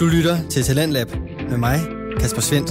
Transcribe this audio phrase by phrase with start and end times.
[0.00, 1.08] Du lytter til Talentlab
[1.50, 1.78] med mig,
[2.20, 2.70] Kasper Svendt.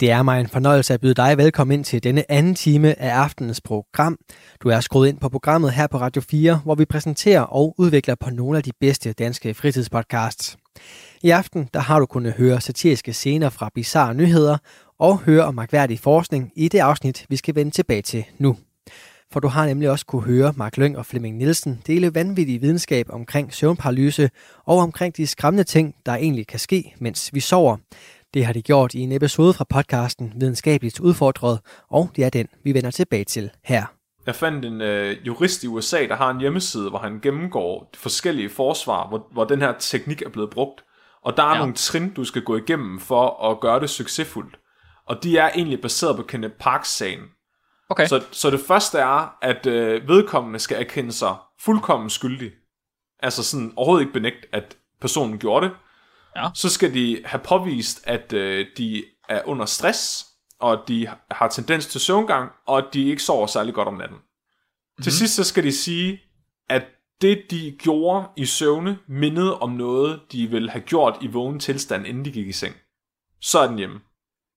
[0.00, 3.10] Det er mig en fornøjelse at byde dig velkommen ind til denne anden time af
[3.10, 4.16] aftenens program.
[4.62, 8.14] Du er skruet ind på programmet her på Radio 4, hvor vi præsenterer og udvikler
[8.14, 10.56] på nogle af de bedste danske fritidspodcasts.
[11.22, 14.58] I aften der har du kunnet høre satiriske scener fra bizarre nyheder
[14.98, 18.56] og høre om magværdig forskning i det afsnit, vi skal vende tilbage til nu.
[19.32, 23.06] For du har nemlig også kunne høre Mark Lyng og Flemming Nielsen dele vanvittig videnskab
[23.10, 24.30] omkring søvnparalyse
[24.66, 27.76] og omkring de skræmmende ting, der egentlig kan ske, mens vi sover.
[28.34, 32.46] Det har de gjort i en episode fra podcasten Videnskabeligt Udfordret, og det er den,
[32.64, 33.86] vi vender tilbage til her.
[34.26, 38.50] Jeg fandt en øh, jurist i USA, der har en hjemmeside, hvor han gennemgår forskellige
[38.50, 40.84] forsvar, hvor, hvor den her teknik er blevet brugt.
[41.22, 41.58] Og der er ja.
[41.58, 44.58] nogle trin, du skal gå igennem for at gøre det succesfuldt.
[45.06, 47.20] Og de er egentlig baseret på Kenneth Parks-sagen.
[47.88, 48.06] Okay.
[48.06, 52.52] Så, så det første er, at øh, vedkommende skal erkende sig fuldkommen skyldig.
[53.20, 55.74] Altså sådan overhovedet ikke benægt, at personen gjorde det.
[56.36, 56.48] Ja.
[56.54, 60.26] Så skal de have påvist, at øh, de er under stress,
[60.60, 64.16] og de har tendens til søvngang, og de ikke sover særlig godt om natten.
[64.16, 65.02] Mm-hmm.
[65.02, 66.20] Til sidst så skal de sige,
[66.68, 66.82] at
[67.20, 72.06] det de gjorde i søvne, mindede om noget, de ville have gjort i vågen tilstand,
[72.06, 72.76] inden de gik i seng.
[73.40, 74.00] Så er den hjemme.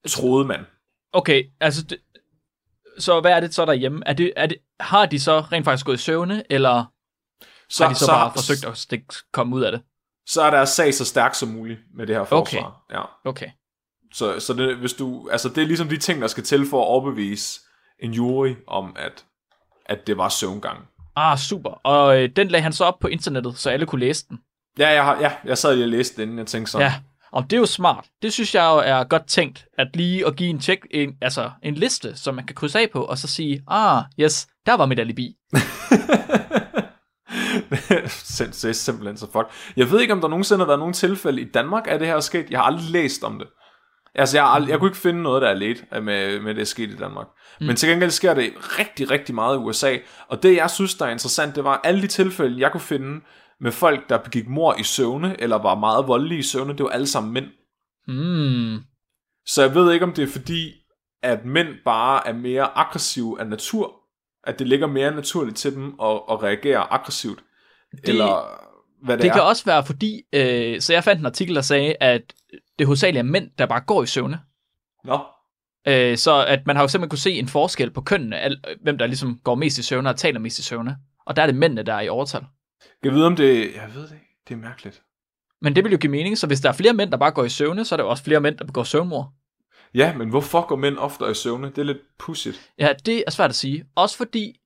[0.08, 0.66] Troede man.
[1.14, 2.00] Okay, altså, det,
[3.00, 4.02] så hvad er det så derhjemme?
[4.06, 6.86] Er det, er det, har de så rent faktisk gået i søvne, eller
[7.70, 9.82] så, har de så, så bare forsøgt at stikke, komme ud af det?
[10.26, 12.84] Så er deres sag så stærk som muligt med det her forsvar.
[12.90, 12.98] Okay.
[12.98, 13.30] Ja.
[13.30, 13.50] Okay.
[14.14, 16.82] Så, så det, hvis du, altså det er ligesom de ting, der skal til for
[16.82, 17.60] at overbevise
[18.00, 19.26] en jury om, at,
[19.86, 20.88] at det var søvngang.
[21.16, 21.70] Ah, super.
[21.70, 24.40] Og øh, den lagde han så op på internettet, så alle kunne læse den.
[24.80, 26.88] Ja, jeg, har, ja, jeg sad lige og læste den, jeg tænkte sådan.
[26.88, 26.94] Ja,
[27.34, 28.06] og det er jo smart.
[28.22, 31.52] Det synes jeg jo er godt tænkt, at lige at give en, check, en, altså
[31.64, 34.86] en liste, som man kan krydse af på, og så sige, ah, yes, der var
[34.86, 35.36] mit alibi.
[37.70, 39.48] det er simpelthen så fuck.
[39.78, 42.16] Jeg ved ikke, om der nogensinde har været nogen tilfælde i Danmark, af det her
[42.16, 42.50] er sket.
[42.50, 43.48] Jeg har aldrig læst om det.
[44.16, 46.66] Altså, jeg, aldrig, jeg kunne ikke finde noget, der er let med, med det, er
[46.66, 47.28] sket i Danmark.
[47.60, 47.68] Mm.
[47.68, 49.98] Men til gengæld sker det rigtig, rigtig meget i USA.
[50.28, 53.22] Og det, jeg synes, der er interessant, det var alle de tilfælde, jeg kunne finde
[53.62, 56.90] med folk, der begik mor i søvne, eller var meget voldelige i søvne, det var
[56.90, 57.46] alle sammen mænd.
[58.08, 58.84] Mm.
[59.46, 60.74] Så jeg ved ikke, om det er fordi,
[61.24, 63.94] at mænd bare er mere aggressive af natur,
[64.44, 67.40] at det ligger mere naturligt til dem at, at reagere aggressivt,
[67.92, 68.60] det, eller
[69.06, 69.34] hvad det, det er.
[69.34, 72.34] kan også være fordi, øh, så jeg fandt en artikel, der sagde, at
[72.80, 74.40] det hovedsageligt er mænd, der bare går i søvne.
[75.04, 75.20] Nå.
[75.88, 78.98] Øh, så at man har jo simpelthen kunne se en forskel på kønnene, al, hvem
[78.98, 80.98] der ligesom går mest i søvne og taler mest i søvne.
[81.26, 82.44] Og der er det mændene, der er i overtal.
[83.04, 83.76] Jeg ved om det...
[83.76, 84.38] Jeg ved det ikke.
[84.48, 85.04] Det er mærkeligt.
[85.62, 87.44] Men det vil jo give mening, så hvis der er flere mænd, der bare går
[87.44, 89.34] i søvne, så er der også flere mænd, der begår søvnmord.
[89.94, 91.68] Ja, men hvorfor går mænd oftere i søvne?
[91.68, 92.72] Det er lidt pudsigt.
[92.78, 93.86] Ja, det er svært at sige.
[93.96, 94.60] Også fordi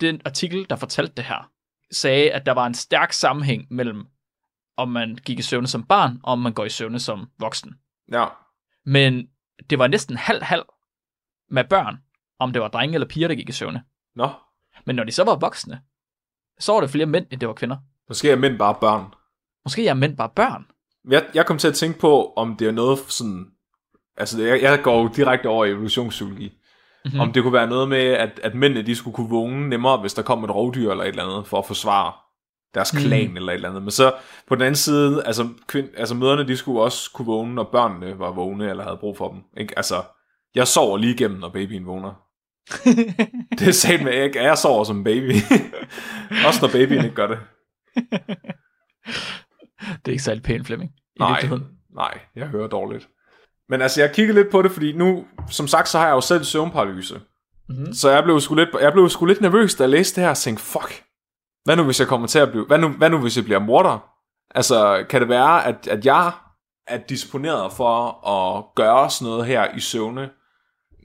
[0.00, 1.50] den artikel, der fortalte det her,
[1.90, 4.06] sagde, at der var en stærk sammenhæng mellem,
[4.76, 7.74] om man gik i søvne som barn, og om man går i søvne som voksen.
[8.12, 8.26] Ja.
[8.86, 9.28] Men
[9.70, 10.64] det var næsten halv-halv
[11.50, 11.96] med børn,
[12.38, 13.82] om det var drenge eller piger, der gik i søvne.
[14.14, 14.30] Nå.
[14.86, 15.80] Men når de så var voksne,
[16.60, 17.76] så var det flere mænd, end det var kvinder.
[18.08, 19.04] Måske er mænd bare børn.
[19.64, 20.66] Måske er mænd bare børn.
[21.10, 23.46] Jeg, jeg kom til at tænke på, om det er noget sådan...
[24.16, 26.52] Altså, jeg, jeg går jo direkte over i evolutionspsykologi.
[27.04, 27.20] Mm-hmm.
[27.20, 30.14] Om det kunne være noget med, at, at mændene de skulle kunne vågne nemmere, hvis
[30.14, 32.12] der kom et rovdyr eller et eller andet, for at forsvare
[32.74, 33.36] deres klan mm.
[33.36, 33.82] eller et eller andet.
[33.82, 34.14] Men så
[34.46, 38.18] på den anden side, altså, kvind, altså møderne, de skulle også kunne vågne, når børnene
[38.18, 39.42] var vågne eller havde brug for dem.
[39.56, 39.74] Ikke?
[39.76, 40.02] Altså,
[40.54, 42.12] jeg sover lige igennem, når babyen vågner.
[43.58, 45.32] Det er sagt med, jeg, jeg sover som baby.
[46.46, 47.38] også når babyen ikke gør det.
[49.80, 50.90] det er ikke særlig pænt, Flemming.
[51.18, 51.48] Nej,
[51.94, 53.08] nej, jeg hører dårligt.
[53.68, 56.20] Men altså, jeg kigger lidt på det, fordi nu, som sagt, så har jeg jo
[56.20, 57.20] selv søvnparalyse.
[57.68, 57.92] Mm-hmm.
[57.92, 60.30] Så jeg blev, sgu lidt, jeg blev sgu lidt nervøs, da jeg læste det her,
[60.30, 61.04] og tænkte, fuck,
[61.64, 63.58] hvad nu hvis jeg kommer til at blive, hvad nu, hvad nu hvis jeg bliver
[63.58, 63.98] morder?
[64.54, 66.32] Altså, kan det være, at, at jeg
[66.86, 70.30] er disponeret for at gøre sådan noget her i søvne,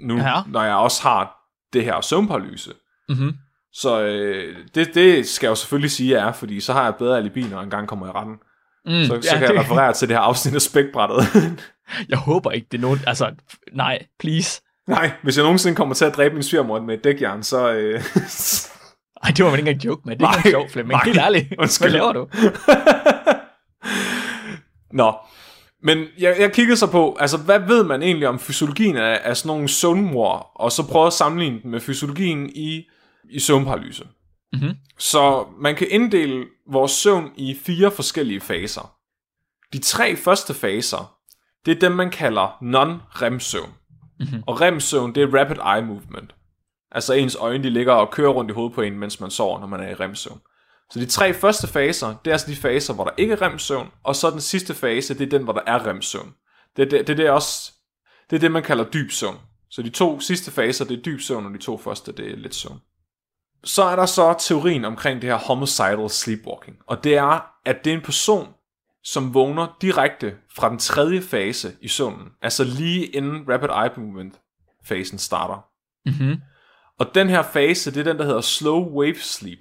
[0.02, 0.42] nu, ja.
[0.48, 1.43] når jeg også har
[1.74, 2.72] det her søvnparalyse?
[3.10, 3.34] Mm-hmm.
[3.74, 6.84] Så øh, det, det skal jeg jo selvfølgelig sige, at jeg er, fordi så har
[6.84, 8.36] jeg bedre alibi, når jeg engang kommer i retten.
[8.86, 9.54] Mm, så, så ja, kan det...
[9.54, 11.26] jeg referere til det her afsnit af spækbrættet.
[12.10, 13.00] jeg håber ikke, det er nogen...
[13.08, 13.32] Altså,
[13.74, 14.62] nej, please.
[14.88, 17.72] Nej, hvis jeg nogensinde kommer til at dræbe min svigermor med et dækjern, så...
[17.74, 18.04] Øh...
[19.24, 20.16] Ej, det var man ikke engang joke med.
[20.16, 21.04] Det er ikke sjovt, Flemming.
[21.04, 21.48] Helt ærligt.
[21.56, 22.28] Hvad laver du?
[25.00, 25.14] Nå,
[25.84, 29.38] men jeg, jeg kiggede så på, altså hvad ved man egentlig om fysiologien af, af
[29.38, 32.86] sådan nogle søvnmor, og så prøve at sammenligne den med fysiologien i,
[33.30, 34.08] i søvnparalyse.
[34.54, 34.74] Mm-hmm.
[34.98, 38.96] Så man kan inddele vores søvn i fire forskellige faser.
[39.74, 41.16] De tre første faser,
[41.66, 43.70] det er dem, man kalder non-REM-søvn.
[44.20, 44.44] Mm-hmm.
[44.48, 46.36] Og REM-søvn, det er rapid eye movement.
[46.92, 49.60] Altså ens øjne, de ligger og kører rundt i hovedet på en, mens man sover,
[49.60, 50.40] når man er i REM-søvn.
[50.94, 53.88] Så de tre første faser, det er altså de faser, hvor der ikke er remsøvn,
[54.04, 56.34] og så den sidste fase, det er den, hvor der er remsøvn.
[56.78, 57.72] Det, det, det, det er også,
[58.30, 59.38] det er det, man kalder dyb søvn.
[59.70, 62.36] Så de to sidste faser, det er dyb søvn, og de to første, det er
[62.36, 62.80] lidt søvn.
[63.64, 67.94] Så er der så teorien omkring det her homicidal sleepwalking, og det er, at det
[67.94, 68.48] er en person,
[69.04, 74.40] som vågner direkte fra den tredje fase i søvnen, altså lige inden rapid eye movement
[74.86, 75.66] fasen starter.
[76.06, 76.42] Mm-hmm.
[77.00, 79.60] Og den her fase, det er den, der hedder slow wave sleep.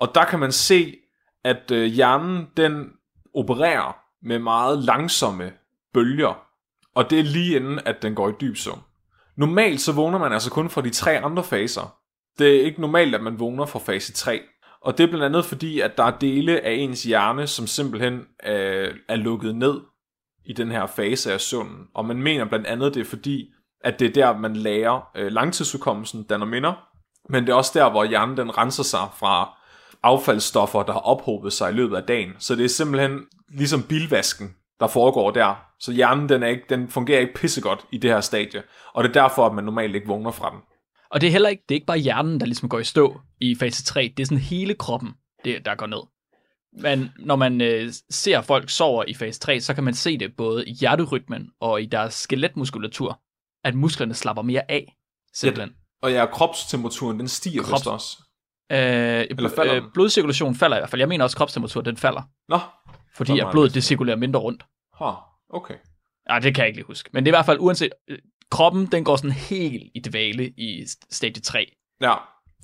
[0.00, 0.96] Og der kan man se,
[1.44, 2.86] at øh, hjernen, den
[3.34, 5.52] opererer med meget langsomme
[5.94, 6.42] bølger.
[6.94, 8.80] Og det er lige inden, at den går i dyb søvn.
[9.36, 11.96] Normalt så vågner man altså kun fra de tre andre faser.
[12.38, 14.40] Det er ikke normalt, at man vågner fra fase 3.
[14.82, 18.20] Og det er blandt andet fordi, at der er dele af ens hjerne, som simpelthen
[18.38, 19.80] er, er lukket ned
[20.44, 21.86] i den her fase af søvnen.
[21.94, 23.52] Og man mener blandt andet, det er fordi,
[23.84, 26.72] at det er der, man lærer øh, langtidsudkommelsen, danner minder.
[27.28, 29.59] Men det er også der, hvor hjernen den renser sig fra
[30.02, 32.30] affaldsstoffer, der har ophobet sig i løbet af dagen.
[32.38, 35.54] Så det er simpelthen ligesom bilvasken, der foregår der.
[35.80, 38.62] Så hjernen den, er ikke, den fungerer ikke pissegodt i det her stadie.
[38.94, 40.58] Og det er derfor, at man normalt ikke vågner fra den.
[41.10, 43.20] Og det er heller ikke, det er ikke bare hjernen, der ligesom går i stå
[43.40, 44.12] i fase 3.
[44.16, 45.10] Det er sådan hele kroppen,
[45.44, 46.02] det, der går ned.
[46.72, 50.36] Men når man øh, ser folk sover i fase 3, så kan man se det
[50.36, 53.20] både i hjerterytmen og i deres skeletmuskulatur,
[53.64, 54.96] at musklerne slapper mere af.
[55.34, 55.74] Simpelthen.
[56.02, 58.18] Og ja, kropstemperaturen, den stiger vist også.
[58.72, 59.90] Øh, Eller falder øh, den?
[59.94, 61.00] blodcirkulationen falder i hvert fald.
[61.00, 62.22] Jeg mener også, at kropstemperaturen den falder.
[62.48, 62.58] Nå,
[63.16, 64.64] Fordi at blodet det cirkulerer mindre rundt.
[64.94, 65.10] ha,
[65.50, 65.74] okay.
[66.28, 67.10] Nej, det kan jeg ikke lige huske.
[67.12, 67.90] Men det er i hvert fald uanset...
[68.10, 68.18] øh,
[68.50, 71.66] Kroppen, den går sådan helt i dvale i stadie 3.
[72.00, 72.14] Ja,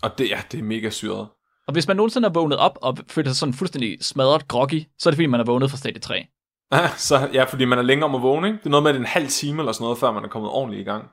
[0.02, 1.28] og det, ja, det er mega syret.
[1.66, 5.08] Og hvis man nogensinde er vågnet op og føler sig sådan fuldstændig smadret groggy, så
[5.08, 6.26] er det fordi, man er vågnet fra stadie 3.
[7.08, 8.58] så ja, fordi man er længere om at vågne, ikke?
[8.58, 10.24] Det er noget med, at det er en halv time eller sådan noget, før man
[10.24, 11.04] er kommet ordentligt i gang.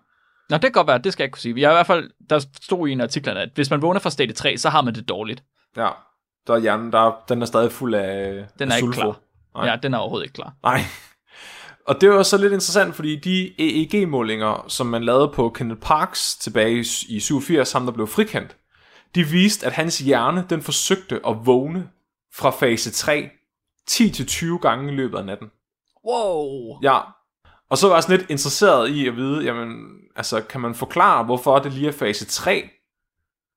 [0.49, 1.61] Nå, det kan godt være, det skal jeg ikke kunne sige.
[1.61, 3.99] Jeg er i hvert fald, der stod i en af artiklerne, at hvis man vågner
[3.99, 5.43] fra stadie 3, så har man det dårligt.
[5.77, 5.89] Ja,
[6.47, 9.01] der er hjernen, der, den er stadig fuld af Den af er ikke sulfo.
[9.01, 9.19] klar.
[9.55, 9.65] Nej.
[9.69, 10.53] Ja, den er overhovedet ikke klar.
[10.63, 10.81] Nej.
[11.87, 16.35] Og det var så lidt interessant, fordi de EEG-målinger, som man lavede på Kenneth Parks
[16.37, 18.57] tilbage i 87, ham der blev frikendt,
[19.15, 21.89] de viste, at hans hjerne, den forsøgte at vågne
[22.35, 23.29] fra fase 3
[23.91, 25.47] 10-20 gange i løbet af natten.
[26.07, 26.79] Wow!
[26.83, 26.99] Ja.
[27.69, 31.24] Og så var jeg sådan lidt interesseret i at vide, jamen, altså, kan man forklare,
[31.24, 32.69] hvorfor det lige er fase 3,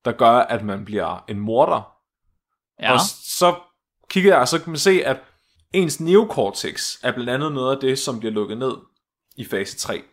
[0.05, 1.93] der gør, at man bliver en morder?
[2.81, 2.99] Ja, Og
[3.39, 3.55] så
[4.09, 5.17] kigger jeg, og så kan man se, at
[5.73, 8.73] ens neocortex er blandt andet noget af det, som bliver lukket ned
[9.37, 10.03] i fase 3.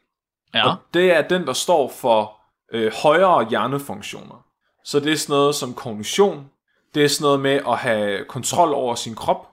[0.54, 0.70] ja.
[0.70, 2.40] Og det er den, der står for
[2.72, 4.44] øh, højere hjernefunktioner.
[4.84, 6.50] Så det er sådan noget som kognition,
[6.94, 9.48] det er sådan noget med at have kontrol over sin krop,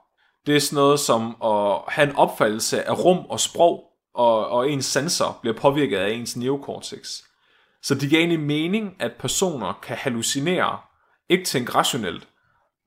[0.46, 4.69] det er sådan noget som at have en opfattelse af rum og sprog, og, og
[4.69, 7.22] ens sanser bliver påvirket af ens neocortex.
[7.84, 10.80] Så det giver egentlig mening, at personer kan hallucinere,
[11.30, 12.28] ikke tænke rationelt,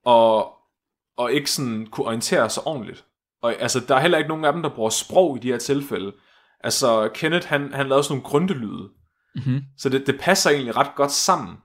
[0.05, 0.53] og,
[1.17, 3.05] og ikke sådan kunne orientere sig ordentligt.
[3.43, 5.59] Og altså, der er heller ikke nogen af dem, der bruger sprog i de her
[5.59, 6.12] tilfælde.
[6.61, 8.88] Altså, Kenneth, han, han lavede sådan nogle grundelyde.
[9.35, 9.62] Mm-hmm.
[9.79, 11.56] Så det, det passer egentlig ret godt sammen.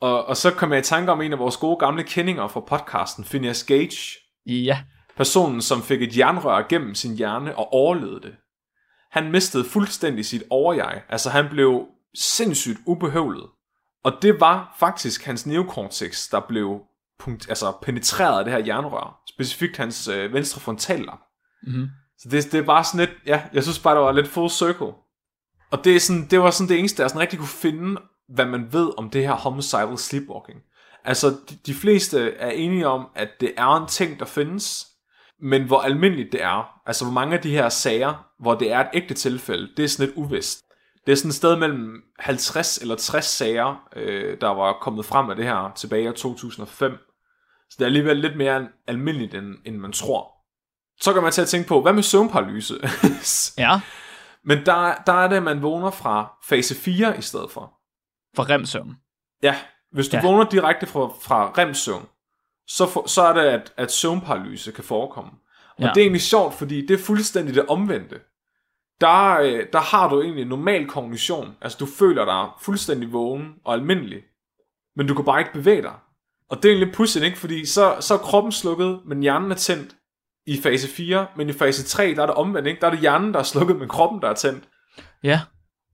[0.00, 2.60] Og, og så kom jeg i tanke om en af vores gode gamle kendinger fra
[2.60, 4.18] podcasten, Phineas Gage.
[4.46, 4.82] Ja,
[5.16, 8.36] Personen, som fik et jernrør gennem sin hjerne og overlevede det.
[9.10, 11.02] Han mistede fuldstændig sit overjeg.
[11.08, 13.46] Altså, han blev sindssygt ubehøvlet.
[14.04, 16.80] Og det var faktisk hans neocortex, der blev
[17.18, 19.22] punkt, altså penetreret af det her jernrør.
[19.28, 21.18] Specifikt hans øh, venstre frontallap.
[21.62, 21.88] mm-hmm.
[22.18, 24.92] Så det, det var sådan lidt, ja, jeg synes bare, det var lidt full circle.
[25.70, 28.46] Og det, er sådan, det var sådan det eneste, jeg sådan rigtig kunne finde, hvad
[28.46, 30.60] man ved om det her homicidal sleepwalking.
[31.04, 34.86] Altså, de, de fleste er enige om, at det er en ting, der findes,
[35.42, 38.78] men hvor almindeligt det er, altså hvor mange af de her sager, hvor det er
[38.80, 40.64] et ægte tilfælde, det er sådan lidt uvist.
[41.06, 45.30] Det er sådan et sted mellem 50 eller 60 sager, øh, der var kommet frem
[45.30, 46.98] af det her tilbage i 2005.
[47.70, 50.32] Så det er alligevel lidt mere almindeligt, end, end man tror.
[51.00, 52.74] Så kan man til at tænke på, hvad med søvnparalyse?
[53.62, 53.80] ja,
[54.44, 57.72] Men der, der er det, at man vågner fra fase 4 i stedet for.
[58.36, 58.96] for remsøvn.
[59.42, 59.56] Ja,
[59.92, 60.22] hvis du Ja.
[60.22, 60.28] ja.
[60.30, 62.06] vågner direkte fra, fra remsøvn,
[62.72, 65.30] så, for, så er det, at, at søvnparalyse kan forekomme.
[65.76, 65.88] Og Ja.
[65.88, 68.20] det er egentlig sjovt, fordi det er fuldstændig det omvendte.
[69.00, 71.56] Der, øh, der har du egentlig normal kognition.
[71.60, 74.22] Altså du føler dig fuldstændig vågen og almindelig.
[74.96, 75.94] Men du kan bare ikke bevæge dig.
[76.50, 77.38] Og det er egentlig pudsigt, ikke?
[77.38, 79.96] Fordi så, så er kroppen slukket, men hjernen er tændt
[80.46, 81.26] i fase 4.
[81.36, 82.80] Men i fase 3, der er det omvendt, ikke?
[82.80, 84.64] Der er det hjernen, der er slukket, men kroppen, der er tændt.
[85.22, 85.40] Ja,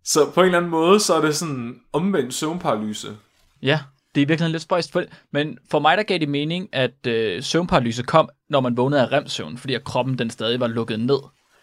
[0.05, 3.17] Så på en eller anden måde, så er det sådan omvendt søvnparalyse.
[3.63, 3.81] ja.
[4.17, 4.93] Det er i virkeligheden lidt spøjst.
[4.93, 9.03] For, men for mig der gav det mening, at øh, søvnparalyse kom, når man vågnede
[9.03, 11.19] af remsøvn, fordi at kroppen den stadig var lukket ned.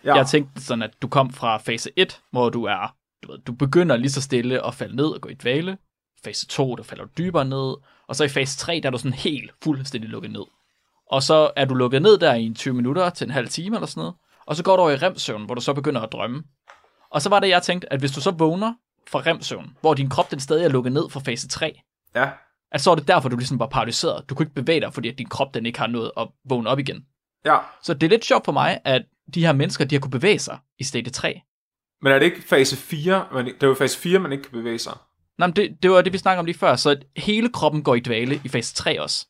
[0.05, 0.15] Ja.
[0.15, 3.51] Jeg tænkte sådan, at du kom fra fase 1, hvor du er, du, ved, du
[3.51, 5.77] begynder lige så stille at falde ned og gå i dvale.
[6.25, 7.75] Fase 2, der falder du dybere ned.
[8.07, 10.45] Og så i fase 3, der er du sådan helt fuldstændig lukket ned.
[11.12, 13.75] og så er du lukket ned der i en 20 minutter til en halv time
[13.75, 14.13] eller sådan noget,
[14.45, 16.43] og så går du over i remsøvn, hvor du så begynder at drømme.
[17.12, 18.74] Og så var det, jeg tænkte, at hvis du så vågner
[19.07, 21.81] fra remsøvn, hvor din krop den stadig er lukket ned fra fase 3,
[22.15, 22.29] Ja,
[22.72, 24.29] at så er det derfor, du ligesom var paralyseret.
[24.29, 26.70] Du kunne ikke bevæge dig, fordi at din krop den ikke har nået at vågne
[26.70, 27.05] op igen.
[27.46, 27.58] ja.
[27.84, 29.01] Så det er lidt sjovt for mig, at
[29.34, 31.41] de her mennesker, de har kunne bevæge sig i stadie 3.
[32.01, 33.25] Men er det ikke fase 4?
[33.34, 34.93] Man, det er jo fase 4, man ikke kan bevæge sig.
[35.38, 37.84] Nej, men det, det var det, vi snakkede om lige før, så at hele kroppen
[37.84, 39.27] går i dvale i fase 3 også.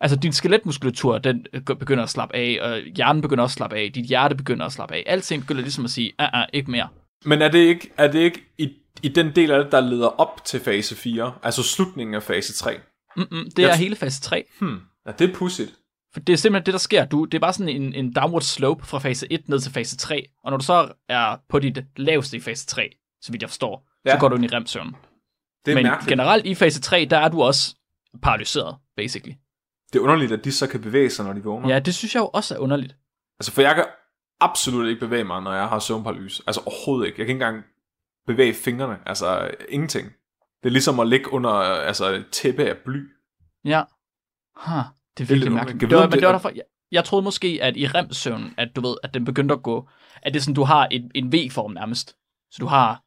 [0.00, 3.76] Altså, din skeletmuskulatur, den øh, begynder at slappe af, og hjernen begynder også at slappe
[3.76, 5.02] af, dit hjerte begynder at slappe af.
[5.06, 6.88] Alting begynder ligesom at sige, ah, ah, ikke mere.
[7.24, 10.06] Men er det ikke, er det ikke i, i den del af det, der leder
[10.08, 11.34] op til fase 4?
[11.42, 12.80] Altså slutningen af fase 3?
[13.16, 14.44] Mm-mm, det er Jeg- hele fase 3.
[14.60, 15.74] Hmm, ja, det er pudsigt.
[16.14, 17.04] For det er simpelthen det, der sker.
[17.04, 19.96] Du, det er bare sådan en, en downward slope fra fase 1 ned til fase
[19.96, 20.26] 3.
[20.44, 22.90] Og når du så er på dit laveste i fase 3,
[23.22, 24.10] så vidt jeg forstår, ja.
[24.12, 24.96] Så går du ind i remsøvn.
[25.66, 26.08] Det er Men mærkeligt.
[26.08, 27.74] generelt i fase 3, der er du også
[28.22, 29.34] paralyseret, basically.
[29.92, 31.68] Det er underligt, at de så kan bevæge sig, når de vågner.
[31.68, 32.96] Ja, det synes jeg jo også er underligt.
[33.40, 33.84] Altså, for jeg kan
[34.42, 36.42] absolut ikke bevæge mig, når jeg har søvnparalyse.
[36.46, 37.20] Altså overhovedet ikke.
[37.20, 37.64] Jeg kan ikke engang
[38.26, 38.98] bevæge fingrene.
[39.06, 40.06] Altså ingenting.
[40.62, 43.08] Det er ligesom at ligge under altså, et tæppe af bly.
[43.64, 43.82] Ja.
[44.56, 44.74] Huh,
[45.18, 45.54] det er virkelig underligt.
[45.54, 45.80] mærkeligt.
[45.80, 48.54] Kan Det var, men det det- var derfor, jeg, jeg troede måske, at i remsøvn,
[48.58, 49.88] at du ved, at den begyndte at gå,
[50.22, 52.16] at det er sådan, du har en, en V-form nærmest.
[52.50, 53.02] Så du har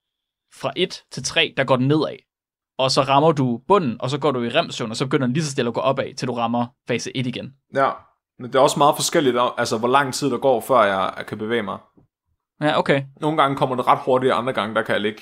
[0.62, 2.16] fra 1 til 3, der går den nedad.
[2.78, 5.34] Og så rammer du bunden, og så går du i remsøvn, og så begynder den
[5.34, 7.54] lige så stille at gå opad, til du rammer fase 1 igen.
[7.76, 7.92] Ja.
[8.40, 11.38] Men det er også meget forskelligt, altså hvor lang tid der går, før jeg, kan
[11.38, 11.78] bevæge mig.
[12.62, 13.04] Ja, okay.
[13.22, 15.22] Nogle gange kommer det ret hurtigt, og andre gange, der kan jeg ligge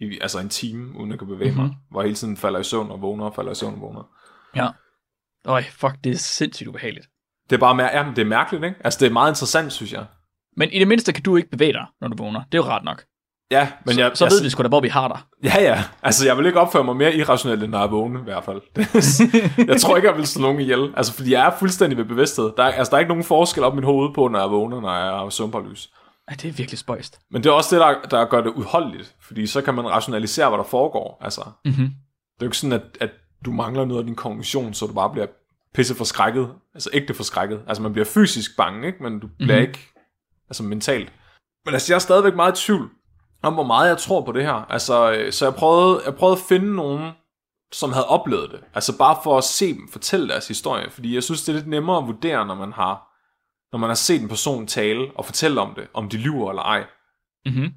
[0.00, 1.62] i, altså en time, uden at kunne bevæge mm-hmm.
[1.62, 1.70] mig.
[1.70, 1.82] Mhm.
[1.90, 4.02] Hvor jeg hele tiden falder i søvn og vågner, og falder i søvn og vågner.
[4.56, 4.68] Ja.
[5.44, 7.06] Øj, fuck, det er sindssygt ubehageligt.
[7.50, 8.76] Det er bare mær- ja, det er mærkeligt, ikke?
[8.84, 10.06] Altså, det er meget interessant, synes jeg.
[10.56, 12.44] Men i det mindste kan du ikke bevæge dig, når du vågner.
[12.44, 13.04] Det er jo rart nok.
[13.52, 15.18] Ja, men så, jeg, så jeg, ved vi sgu da, hvor vi har dig.
[15.44, 15.84] Ja, ja.
[16.02, 18.60] Altså, jeg vil ikke opføre mig mere irrationelt, end jeg er vågen, i hvert fald.
[19.70, 20.92] jeg tror ikke, jeg vil slå nogen ihjel.
[20.96, 22.52] Altså, fordi jeg er fuldstændig ved bevidsthed.
[22.56, 24.44] Der er, altså, der er ikke nogen forskel op i mit hoved på, når jeg
[24.46, 25.90] er vågen, og når jeg har søvnparalys.
[26.30, 27.20] Ja, det er virkelig spøjst.
[27.30, 29.14] Men det er også det, der, der gør det udholdeligt.
[29.26, 31.18] Fordi så kan man rationalisere, hvad der foregår.
[31.20, 31.84] Altså, Mm-hmm.
[31.86, 33.10] det er jo ikke sådan, at, at
[33.44, 35.26] du mangler noget af din kognition, så du bare bliver
[35.74, 36.48] pisse forskrækket.
[36.74, 37.60] Altså ægte forskrækket.
[37.68, 39.02] Altså man bliver fysisk bange, ikke?
[39.02, 39.62] men du bliver Mhm.
[39.66, 39.78] ikke
[40.50, 41.12] altså mentalt.
[41.64, 42.90] Men altså jeg er stadigvæk meget i tvivl
[43.42, 44.66] om, hvor meget jeg tror på det her.
[44.70, 47.12] Altså, øh, så jeg prøvede, jeg prøvede at finde nogen,
[47.72, 48.60] som havde oplevet det.
[48.74, 50.90] Altså bare for at se dem fortælle deres historie.
[50.90, 53.08] Fordi jeg synes, det er lidt nemmere at vurdere, når man har,
[53.72, 56.62] når man har set en person tale og fortælle om det, om de lyver eller
[56.62, 56.84] ej.
[57.46, 57.72] Mm-hmm.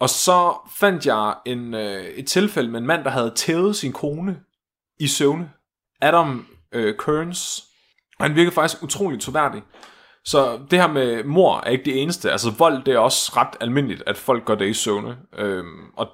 [0.00, 3.92] Og så fandt jeg en, øh, et tilfælde med en mand, der havde tævet sin
[3.92, 4.40] kone
[5.00, 5.50] i søvne.
[6.00, 7.64] Adam øh, Kearns.
[8.18, 9.62] Og han virkede faktisk utrolig troværdig.
[10.24, 12.30] Så det her med mor er ikke det eneste.
[12.32, 15.16] Altså vold, det er også ret almindeligt, at folk gør det i søvne.
[15.38, 16.08] Øhm, og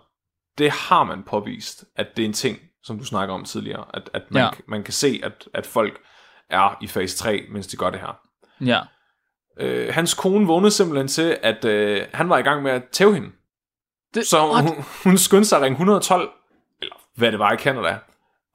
[0.58, 3.84] det har man påvist, at det er en ting, som du snakker om tidligere.
[3.94, 4.50] At, at man, Ja.
[4.68, 6.00] man kan se, at, at folk
[6.50, 8.18] er i fase 3, mens de gør det her.
[8.66, 8.80] Ja.
[9.60, 13.14] Øh, hans kone vågnede simpelthen til, at øh, han var i gang med at tæve
[13.14, 13.28] hende.
[14.14, 14.62] Det, Så what?
[14.62, 16.30] hun, hun skyndte sig at ringe 112,
[16.82, 17.98] eller hvad det var i Canada.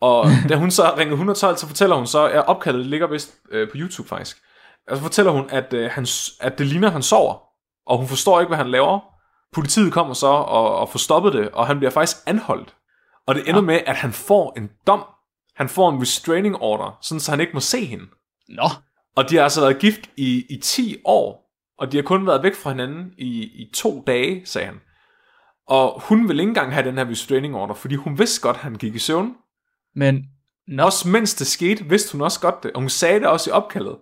[0.01, 3.69] Og da hun så ringede 112, så fortæller hun så, at opkaldet ligger vist øh,
[3.69, 4.37] på YouTube faktisk.
[4.89, 6.07] Og så fortæller hun, at, øh, han,
[6.41, 7.39] at det ligner, at han sover.
[7.85, 8.99] Og hun forstår ikke, hvad han laver.
[9.53, 12.75] Politiet kommer så og, og får stoppet det, og han bliver faktisk anholdt.
[13.27, 13.65] Og det ender Ja.
[13.65, 15.03] med, at han får en dom.
[15.55, 18.05] Han får en restraining order, sådan så han ikke må se hende.
[18.49, 18.69] Nå,
[19.15, 22.43] Og de har altså været gift i, i 10 år, og de har kun været
[22.43, 24.79] væk fra hinanden i, i to dage, sagde han.
[25.67, 28.61] Og hun ville ikke engang have den her restraining order, fordi hun vidste godt, at
[28.63, 29.35] han gik i søvn.
[29.95, 30.25] men
[30.67, 33.49] nå, Også mens det skete, vidste hun også godt det, og hun sagde det også
[33.49, 33.97] i opkaldet.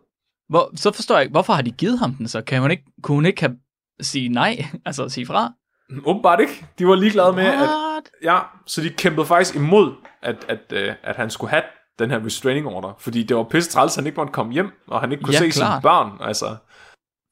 [0.51, 2.41] Hvor, så forstår jeg ikke, hvorfor har de givet ham den så?
[2.41, 3.55] Kan hun ikke, kunne hun ikke have,
[4.01, 5.53] sige nej, altså sige fra?
[6.05, 6.65] Åbenbart ikke.
[6.79, 8.09] De var ligeglade med, at, What?
[8.23, 11.63] ja, så de kæmpede faktisk imod, at, at, at, at han skulle have
[11.99, 12.95] den her restraining order.
[12.99, 15.33] Fordi det var pisse træls, at han ikke måtte komme hjem, og han ikke kunne
[15.33, 15.73] Ja, se klart.
[15.73, 16.11] sine børn.
[16.21, 16.55] Altså.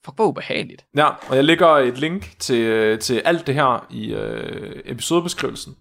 [0.06, 0.86] Fuck, hvor ubehageligt.
[0.98, 5.76] Ja, og jeg lægger et link til, øh, til alt det her i øh, episodebeskrivelsen.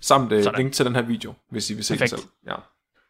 [0.00, 0.58] Samt et Sådan.
[0.58, 2.10] link til den her video, hvis I vil se Perfekt.
[2.10, 2.28] det selv.
[2.48, 2.54] Ja.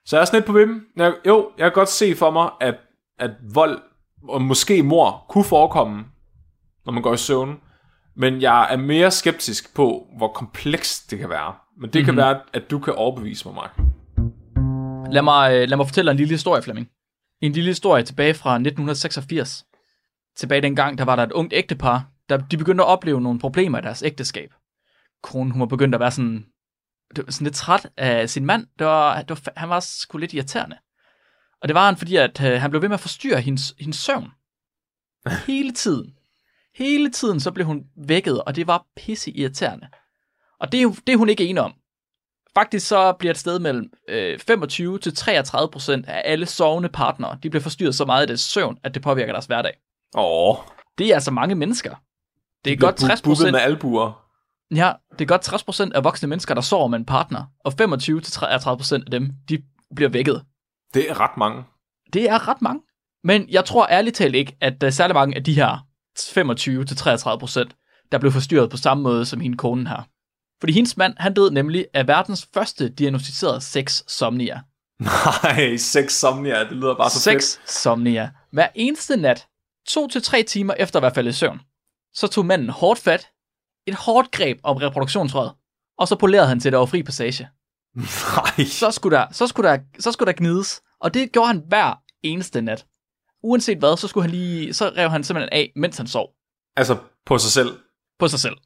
[0.06, 0.82] Så jeg er sådan lidt på vimmen.
[0.96, 2.74] Jeg, jo, jeg kan godt se for mig, at,
[3.22, 3.82] at vold
[4.28, 6.04] og måske mor kunne forekomme,
[6.86, 7.60] når man går i søvn.
[8.16, 11.54] Men jeg er mere skeptisk på, hvor komplekst det kan være.
[11.80, 12.04] Men det mm-hmm.
[12.04, 12.18] kan Mhm.
[12.18, 13.80] være, at du kan overbevise mig, Mark.
[15.12, 16.88] Lad mig, øh, lad mig fortælle en lille historie, Flemming.
[17.40, 19.64] En lille historie tilbage fra 1986.
[20.36, 23.78] Tilbage dengang, der var der et ungt ægtepar, der de begyndte at opleve nogle problemer
[23.78, 24.50] i deres ægteskab.
[25.22, 26.46] Konen, hun var begyndt at være sådan,
[27.16, 28.66] sådan lidt træt af sin mand.
[28.78, 30.76] Det var, det var, han var sgu lidt irriterende.
[31.62, 33.96] Og det var han, fordi at, øh, han blev ved med at forstyrre hendes, hendes
[33.96, 34.28] søvn.
[35.46, 36.14] Hele tiden.
[36.74, 39.88] Hele tiden så blev hun vækket, og det var pisse irriterende.
[40.60, 41.72] Og det er, det er hun ikke enig om.
[42.54, 47.38] Faktisk så bliver et sted mellem øh, 25 til 33 procent af alle sovende partnere,
[47.42, 49.72] de bliver forstyrret så meget af deres søvn, at det påvirker deres hverdag.
[50.16, 50.56] Åh,
[50.98, 51.94] Det er altså mange mennesker.
[52.64, 53.52] Det er godt 60 Bukket procent.
[53.52, 54.24] med albuer.
[54.74, 57.72] Ja, det er godt 60 procent af voksne mennesker, der sover med en partner, og
[57.72, 59.62] 25 til 33 procent af dem, de
[59.94, 60.44] bliver vækket.
[60.94, 61.64] Det er ret mange.
[62.12, 62.82] Det er ret mange.
[63.24, 65.86] Men jeg tror ærligt talt ikke, at der er særlig mange af de her
[66.32, 67.76] 25 til 33 procent,
[68.12, 70.08] der blev forstyrret på samme måde som hende konen her.
[70.60, 74.60] Fordi hendes mand, han døde nemlig af verdens første diagnostiserede sex somnia.
[75.00, 78.30] Nej, sex somnia, det lyder bare så Sex somnia.
[78.52, 79.46] Hver eneste nat,
[79.88, 81.60] to til tre timer efter at være faldet i søvn,
[82.14, 83.28] så tog manden hårdt fat,
[83.86, 85.52] et hårdt greb om reproduktionsrøret,
[85.98, 87.48] og så polerede han til det over fri passage.
[87.94, 91.62] Nej, Så skulle, der, så, skulle der, så skulle der gnides, og det gjorde han
[91.68, 92.86] hver eneste nat.
[93.42, 96.28] Uanset hvad, så, skulle han lige, så rev han simpelthen af, mens han sov
[96.76, 96.96] altså
[97.26, 97.78] på sig selv.
[98.18, 98.56] på sig selv.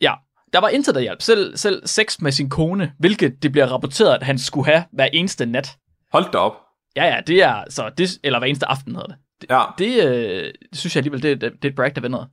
[0.00, 0.14] Ja,
[0.52, 1.22] der var intet, der hjalp.
[1.22, 5.04] Selv, selv sex med sin kone, hvilket det bliver rapporteret, at han skulle have hver
[5.12, 5.76] eneste nat.
[6.12, 6.52] Hold da op.
[6.96, 9.16] Ja, ja, det er så det, eller hver eneste aften hedder det.
[9.50, 12.08] Ja, Det, øh, det synes jeg alligevel, det, det, det er et brag, der ved
[12.08, 12.28] noget.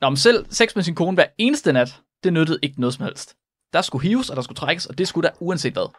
[0.00, 3.04] Nå, men selv sex med sin kone hver eneste nat, det nyttede ikke noget som
[3.04, 3.36] helst.
[3.74, 5.92] Der skulle hives, og der skulle trækkes, og det skulle der uanset hvad.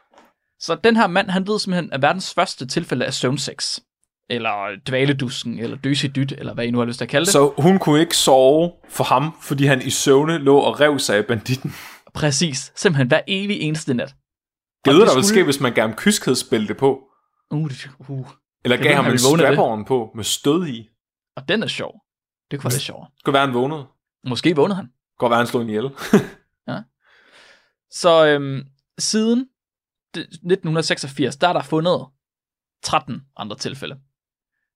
[0.60, 3.79] Så den her mand, han ved simpelthen af verdens første tilfælde af søvnsex.
[4.29, 4.53] Eller
[4.88, 7.34] dvaledusken, eller døse dyt, eller hvad I nu har lyst til at kalde det.
[7.34, 11.17] så hun kunne ikke sove for ham, fordi han i søvne lå og rev sig
[11.17, 11.74] af banditten.
[12.13, 12.72] Præcis.
[12.75, 14.08] Simpelthen hver evig eneste nat.
[14.08, 14.15] Det
[14.88, 17.01] Og ved det der vil skulle- ske, hvis man gav ham kyskhedsbælte på.
[17.51, 18.27] Uh, det, uh.
[18.63, 19.22] Eller gav ham en det.
[19.22, 20.89] strap på med stød i.
[21.36, 21.94] Og den er sjov.
[22.51, 23.08] Det kunne være lidt sjovere.
[23.15, 23.86] Det kunne være, han vågnede.
[24.27, 24.88] Måske vågnede han.
[25.17, 25.84] Godt være, han slog en ihjel.
[27.96, 28.68] Så øhm,
[29.00, 29.40] siden
[30.16, 32.06] det- 1986, der er der fundet
[32.84, 33.96] 13 andre tilfælde.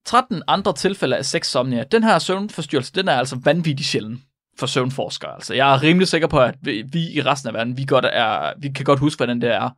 [0.06, 1.84] 13 andre tilfælde af sexsomnia.
[1.84, 4.24] Den her søvnforstyrrelse, den er altså vanvittig sjælden
[4.60, 5.34] for søvnforskere.
[5.34, 8.06] Altså, jeg er rimelig sikker på, at vi, vi i resten af verden, vi, godt
[8.06, 9.70] er, vi kan godt huske, hvordan det er,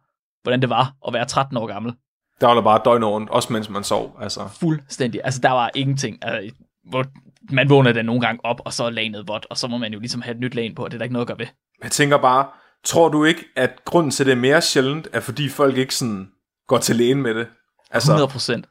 [0.43, 1.93] hvordan det var at være 13 år gammel.
[2.41, 4.17] Der var der bare døgn rundt, også mens man sov.
[4.21, 4.48] Altså.
[4.60, 5.21] Fuldstændig.
[5.24, 6.17] Altså, der var ingenting.
[6.21, 6.55] Altså,
[6.89, 7.05] hvor
[7.51, 9.94] man vågner da nogle gange op, og så er lanet vådt, og så må man
[9.94, 11.39] jo ligesom have et nyt lag på, og det er der ikke noget at gøre
[11.39, 11.48] ved.
[11.83, 12.48] Jeg tænker bare,
[12.83, 15.96] tror du ikke, at grunden til, at det er mere sjældent, er fordi folk ikke
[15.96, 16.29] sådan
[16.67, 17.48] går til lægen med det?
[17.91, 18.65] Altså, 100 procent.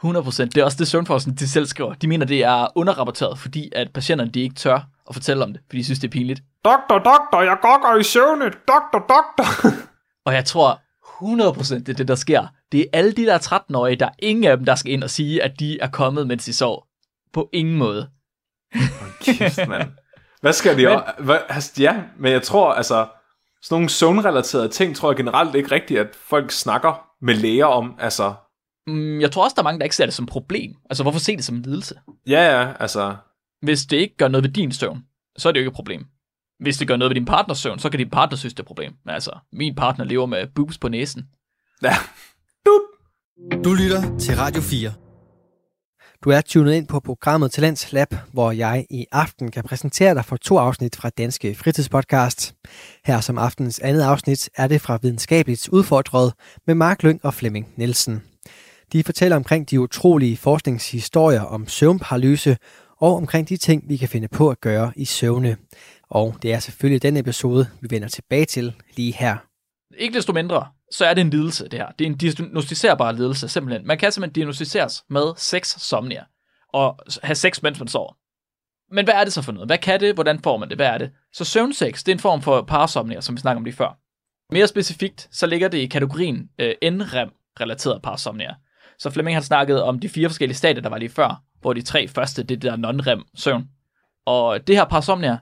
[0.00, 0.54] 100 procent.
[0.54, 1.94] Det er også det, Søvnforskning de selv skriver.
[1.94, 5.62] De mener, det er underrapporteret, fordi at patienterne de ikke tør at fortælle om det,
[5.66, 6.42] fordi de synes, det er pinligt.
[6.64, 9.66] doktor, doktor, jeg gokker i søvne, doktor, doktor.
[10.26, 10.80] Og jeg tror
[11.16, 12.46] 100 procent, det er det, der sker.
[12.72, 15.10] Det er alle de der 13-årige, der er ingen af dem, der skal ind og
[15.10, 16.86] sige, at de er kommet, mens de sov.
[17.32, 18.08] På ingen måde.
[19.20, 19.90] Kæft, mand.
[20.40, 21.00] Hvad skal de Men-?
[21.18, 23.06] Hvad, altså, ja, men jeg tror, altså,
[23.66, 27.94] sådan nogle søvnrelaterede ting, tror jeg generelt ikke rigtigt, at folk snakker med læger om.
[27.98, 28.34] Altså,
[28.88, 30.74] Mm, Jeg tror også, der er mange, der ikke ser det som et problem.
[30.90, 31.94] Altså, hvorfor se det som en lidelse?
[32.26, 33.16] ja, ja, altså,
[33.62, 35.04] Hvis det ikke gør noget ved din søvn,
[35.38, 36.06] så er det jo ikke et problem.
[36.60, 38.62] Hvis det gør noget ved din partners søvn, så kan din partner synes, det er
[38.62, 38.92] et problem.
[39.04, 41.28] Men altså, min partner lever med boobs på næsen.
[41.82, 41.94] ja.
[43.64, 44.92] Du lytter til Radio 4.
[46.26, 50.24] Du er tunet ind på programmet Talents Lab, hvor jeg i aften kan præsentere dig
[50.24, 52.54] for to afsnit fra Danske Fritidspodcast.
[53.04, 56.32] Her som aftens andet afsnit er det fra Videnskabeligt Udfordret
[56.66, 58.22] med Mark Lyng og Flemming Nielsen.
[58.92, 62.56] De fortæller omkring de utrolige forskningshistorier om søvnparalyse
[63.00, 65.56] og omkring de ting, vi kan finde på at gøre i søvne.
[66.10, 69.36] Og det er selvfølgelig den episode, vi vender tilbage til lige her.
[69.98, 71.90] Ikke desto mindre, så er det en lidelse, det her.
[71.98, 73.86] Det er en diagnostiserbar lidelse, simpelthen.
[73.86, 76.24] Man kan simpelthen diagnostiseres med sex somnia,
[76.72, 78.12] og have sex, mens man sover.
[78.94, 79.68] Men hvad er det så for noget?
[79.68, 80.14] Hvad kan det?
[80.14, 80.78] Hvordan får man det?
[80.78, 81.10] Hvad er det?
[81.32, 83.98] Så søvnsex, det er en form for parasomnia, som vi snakker om lige før.
[84.52, 88.54] Mere specifikt, så ligger det i kategorien øh, NREM-relateret parasomnia.
[88.98, 91.82] Så Flemming har snakket om de fire forskellige stadier, der var lige før, hvor de
[91.82, 93.68] tre første, det er der non-REM-søvn.
[94.26, 95.38] Og det her parasomnia,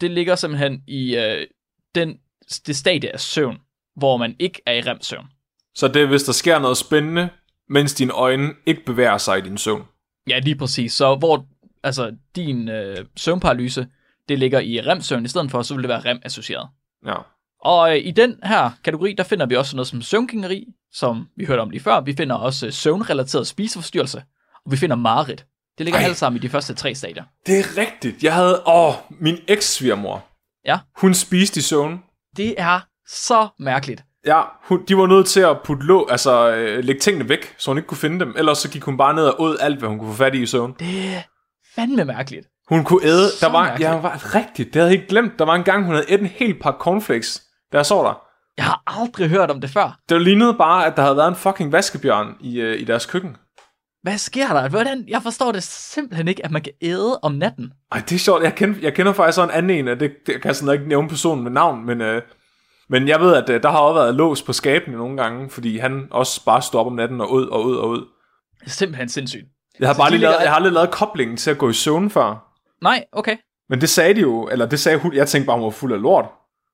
[0.00, 1.46] det ligger simpelthen i øh,
[1.94, 2.18] den,
[2.66, 3.58] det stadie af søvn,
[3.96, 5.26] hvor man ikke er i REM-søvn.
[5.74, 7.28] Så det er, hvis der sker noget spændende,
[7.68, 9.82] mens dine øjne ikke bevæger sig i din søvn.
[10.28, 10.92] Ja, lige præcis.
[10.92, 11.46] Så hvor
[11.82, 13.86] altså, din øh, søvnparalyse,
[14.28, 16.68] det ligger i REM-søvn i stedet for, så vil det være REM-associeret.
[17.06, 17.14] Ja.
[17.60, 21.44] Og øh, i den her kategori, der finder vi også noget som søvngængeri, som vi
[21.44, 22.00] hørte om lige før.
[22.00, 24.22] Vi finder også øh, søvnrelateret spiseforstyrrelse,
[24.64, 25.46] og vi finder mareridt.
[25.78, 26.06] Det ligger Ej.
[26.06, 27.24] alt sammen i de første tre stadier.
[27.46, 28.22] Det er rigtigt.
[28.22, 30.26] Jeg havde, åh, min eks-svigermor.
[30.66, 30.78] Ja.
[30.96, 32.02] Hun spiste i søvn.
[32.36, 34.02] Det er så mærkeligt.
[34.26, 37.70] Ja, hun, de var nødt til at putte lå, altså øh, lægge tingene væk, så
[37.70, 38.34] hun ikke kunne finde dem.
[38.38, 40.42] Ellers så gik hun bare ned og åd alt, hvad hun kunne få fat i
[40.42, 40.74] i søvn.
[40.78, 41.20] Det er
[41.74, 42.46] fandme mærkeligt.
[42.68, 43.90] Hun kunne æde, Så der var, mærkeligt.
[43.90, 45.38] ja, var rigtigt, det havde jeg ikke glemt.
[45.38, 47.42] Der var en gang, hun havde et en hel pakke cornflakes,
[47.72, 48.20] da jeg så der.
[48.56, 49.98] Jeg har aldrig hørt om det før.
[50.08, 53.36] Det lignede bare, at der havde været en fucking vaskebjørn i, øh, i deres køkken.
[54.02, 54.68] Hvad sker der?
[54.68, 55.04] Hvordan?
[55.08, 57.72] Jeg forstår det simpelthen ikke, at man kan æde om natten.
[57.92, 58.42] Ej, det er sjovt.
[58.42, 60.74] Jeg kender, jeg kender faktisk sådan en anden en, og det, det kan jeg sådan
[60.74, 62.22] ikke nævne personen med navn, men øh,
[62.88, 65.78] Men jeg ved, at øh, der har også været lås på skabene nogle gange, fordi
[65.78, 68.04] han også bare står op om natten og ud og ud og ud.
[68.60, 69.44] Det er simpelthen sindssygt.
[69.80, 71.72] Jeg har bare lige lavet, ligger- jeg har aldrig lavet koblingen til at gå i
[71.72, 72.52] søvn før.
[72.82, 73.36] Nej, okay.
[73.68, 75.92] Men det sagde de jo, eller det sagde hun, jeg tænkte bare, hun var fuld
[75.92, 76.24] af lort.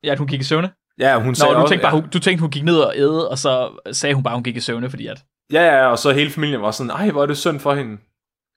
[0.05, 0.71] Ja, at hun gik i søvne.
[0.99, 2.01] Ja, hun sagde Nå, du også, tænkte, bare, ja.
[2.01, 4.57] hun, du tænkte, hun gik ned og æde, og så sagde hun bare, hun gik
[4.57, 5.23] i søvne, fordi at...
[5.53, 7.91] Ja, ja, og så hele familien var sådan, ej, hvor er det synd for hende.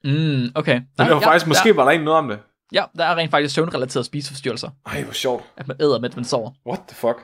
[0.03, 0.81] Men Mm, okay.
[0.97, 2.39] det var faktisk, måske var der ikke noget om det.
[2.73, 5.43] Ja, der er rent faktisk søvnrelaterede spiseforstyrrelser, Ej, hvor sjovt.
[5.57, 6.51] at man æder, mens man sover.
[6.67, 7.17] What the fuck?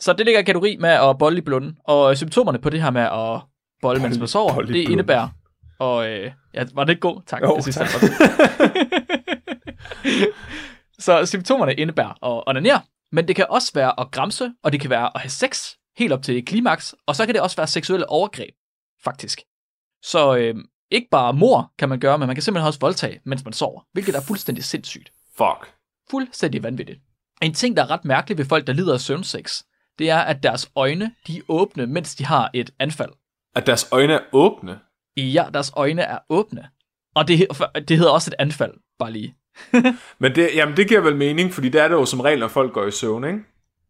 [0.00, 1.76] Så det ligger i kategori med at bolle i blunden.
[1.84, 3.40] Og symptomerne på det her med at
[3.82, 5.28] bolle, mens man sover, det indebærer...
[5.78, 7.20] Og øh, ja, var det ikke god?
[7.26, 7.42] Tak.
[7.42, 7.88] Jo, jeg synes, tak.
[7.88, 8.70] det var-
[10.98, 12.80] så symptomerne indebærer at onanere,
[13.12, 16.12] men det kan også være at gramse, og det kan være at have sex, helt
[16.12, 18.54] op til klimaks, og så kan det også være seksuelle overgreb,
[19.04, 19.40] faktisk.
[20.02, 20.54] Så øh,
[20.90, 23.80] ikke bare mor kan man gøre, men man kan simpelthen også voldtage, mens man sover,
[23.92, 25.10] hvilket er fuldstændig sindssygt.
[25.36, 25.72] Fuck.
[26.10, 27.00] Fuldstændig vanvittigt.
[27.42, 29.62] En ting, der er ret mærkelig ved folk, der lider af søvnsex,
[30.00, 33.10] det er, at deres øjne, de er åbne, mens de har et anfald.
[33.56, 34.78] At deres øjne er åbne.
[35.16, 36.68] Ja, deres øjne er åbne.
[37.14, 37.46] Og det,
[37.88, 39.34] det hedder også et anfald, bare lige.
[40.20, 42.48] Men det, jamen, det giver vel mening, fordi det er det jo som regel, når
[42.48, 43.38] folk går i søvn, ikke?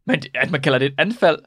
[0.05, 1.39] Men at man kalder det et anfald,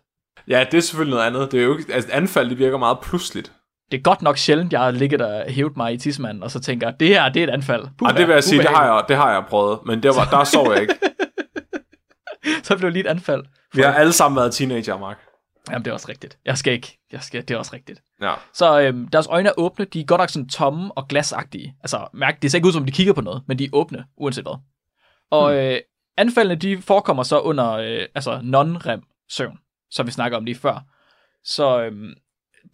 [0.49, 1.53] Ja, det er selvfølgelig noget andet.
[1.53, 3.53] Det er jo ikke, altså, anfald, det virker meget pludseligt.
[3.91, 6.61] det er godt nok sjældent, jeg har ligget og hævet mig i tidsmanden, og så
[6.61, 7.83] tænker, det her, det er et anfald.
[7.99, 10.11] Puh, Og det vil jeg sige, det har jeg, det har jeg prøvet, men det
[10.11, 10.95] var, der sov jeg ikke.
[12.65, 13.45] Så blev det lige et anfald.
[13.75, 15.19] Vi har alle sammen været teenager, Mark.
[15.71, 16.39] Jamen, det er også rigtigt.
[16.45, 16.99] Jeg skal ikke.
[17.13, 18.03] Jeg skal, det er også rigtigt.
[18.23, 18.35] Ja.
[18.53, 21.77] Så øhm, deres øjne er åbne, de er godt nok sådan tomme og glasagtige.
[21.81, 23.69] Altså, mærk, det ser ikke ud som, om de kigger på noget, men de er
[23.73, 24.59] åbne, uanset hvad.
[25.31, 25.59] Og Hmm.
[25.61, 25.81] øh,
[26.17, 29.59] anfaldene, de forekommer så under øh, altså non-rem søvn,
[29.91, 30.85] som vi snakker om lige før.
[31.45, 32.15] Så øhm,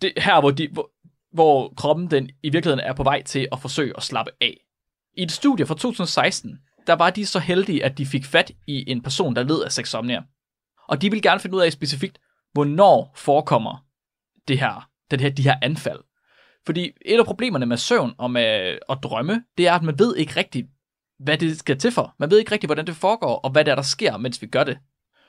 [0.03, 0.91] det her, hvor, de, hvor,
[1.33, 4.57] hvor kroppen den i virkeligheden er på vej til at forsøge at slappe af.
[5.17, 8.91] I et studie fra 2016, der var de så heldige, at de fik fat i
[8.91, 10.23] en person, der led af sexomnia.
[10.89, 12.19] Og de ville gerne finde ud af specifikt,
[12.53, 13.85] hvornår forekommer
[14.49, 15.99] det her, det her, de her anfald.
[16.67, 20.17] Fordi et af problemerne med søvn og med at drømme, det er, at man ved
[20.17, 20.67] ikke rigtigt,
[21.19, 22.15] hvad det skal til for.
[22.19, 24.47] Man ved ikke rigtigt, hvordan det foregår, og hvad der, er, der sker, mens vi
[24.47, 24.79] gør det.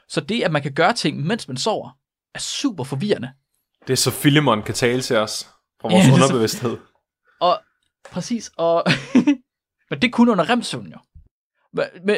[0.10, 1.90] Så det, at man kan gøre ting, mens man sover,
[2.36, 3.32] er super forvirrende.
[3.88, 5.44] Det er så Filemon kan tale til os
[5.82, 6.78] fra vores Ja, er så- underbevidsthed.
[7.42, 7.60] Og
[8.12, 8.84] præcis, og
[9.90, 10.98] men det er kun under remsøvn jo.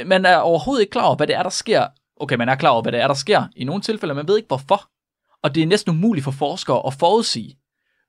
[0.06, 1.88] Man er overhovedet ikke klar over, hvad det er, der sker.
[2.20, 4.38] Okay, man er klar over, hvad det er, der sker i nogle tilfælde, man ved
[4.38, 4.90] ikke hvorfor.
[5.44, 7.58] Og det er næsten umuligt for forskere at forudsige,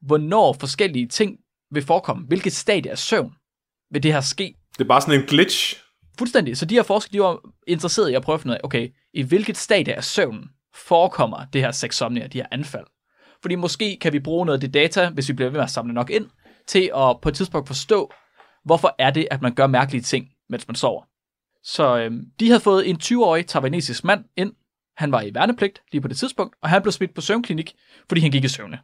[0.02, 1.36] hvornår forskellige ting
[1.70, 2.26] vil forekomme.
[2.26, 3.32] Hvilket stadie af søvn
[3.90, 4.54] vil det her ske.
[4.78, 5.80] Det er bare sådan en glitch.
[6.18, 6.56] Fuldstændig.
[6.56, 8.88] Så de her forskere, de var interesseret i at prøve at finde ud af, okay,
[9.14, 12.86] i hvilket stadie af søvnen forekommer det her sexsomnia, de her anfald.
[13.42, 15.70] Fordi måske kan vi bruge noget af det data, hvis vi bliver ved med at
[15.70, 16.26] samle nok ind,
[16.66, 18.12] til at på et tidspunkt forstå,
[18.64, 21.02] hvorfor er det, at man gør mærkelige ting, mens man sover.
[21.64, 24.52] Så øhm, de havde fået en 20-årig taiwanesisk mand ind.
[24.96, 27.74] Han var i værnepligt lige på det tidspunkt, og han blev smidt på søvnklinik,
[28.08, 28.78] fordi han gik i søvne.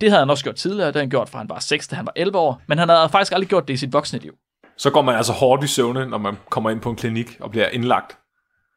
[0.00, 1.96] Det havde han også gjort tidligere, det havde han gjort fra han var 6 til
[1.96, 4.34] han var 11 år, men han havde faktisk aldrig gjort det i sit voksne liv.
[4.76, 7.50] Så går man altså hårdt i søvne, når man kommer ind på en klinik og
[7.50, 8.18] bliver indlagt.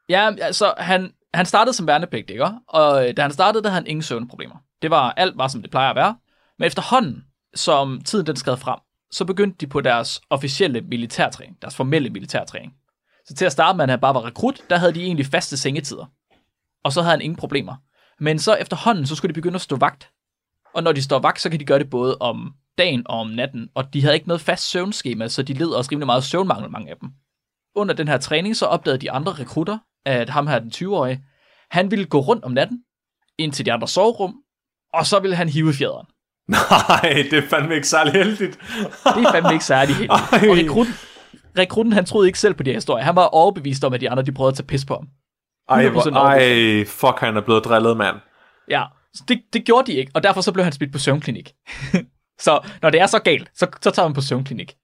[0.10, 2.46] Ja, altså, han, han startede som værnepligt, ikke?
[2.68, 4.56] Og øh, da han startede, der havde han ingen søvnproblemer.
[4.82, 6.18] Det var, alt var, som det plejer at være.
[6.60, 7.24] Men efterhånden,
[7.56, 8.80] som tiden den skred frem,
[9.12, 12.74] så begyndte de på deres officielle militærtræning, deres formelle militærtræning.
[13.28, 15.58] Så til at starte med, at han bare var rekrut, der havde de egentlig faste
[15.58, 16.06] sengetider.
[16.84, 17.76] Og så havde han ingen problemer.
[18.20, 20.12] Men så efterhånden, så skulle de begynde at stå vagt.
[20.76, 23.28] Og når de står vagt, så kan de gøre det både om dagen og om
[23.28, 23.70] natten.
[23.76, 26.90] Og de havde ikke noget fast søvnskema, så de led også rimelig meget søvnmangel, mange
[26.90, 27.10] af dem
[27.78, 31.24] under den her træning, så opdagede de andre rekrutter, at ham her, den 20-årige,
[31.72, 32.84] han ville gå rundt om natten,
[33.38, 34.36] ind til de andre soverum,
[34.94, 36.08] og så ville han hive fjederen.
[36.48, 38.60] Nej, det er fandme ikke særlig heldigt.
[39.16, 40.12] Det er fandme ikke særlig heldigt.
[40.12, 40.50] Ej.
[40.50, 40.94] Og rekrutten,
[41.58, 43.06] rekrutten, han troede ikke selv på de her historier.
[43.06, 45.08] Han var overbevist om, at de andre, de prøvede at tage pis på ham.
[45.70, 48.16] Ej, 100% hvor, ej, fuck, han er blevet drillet, mand.
[48.70, 51.54] Ja, så det, det gjorde de ikke, og derfor så blev han smidt på søvnklinik.
[52.46, 54.76] så når det er så galt, så, så tager man på søvnklinik.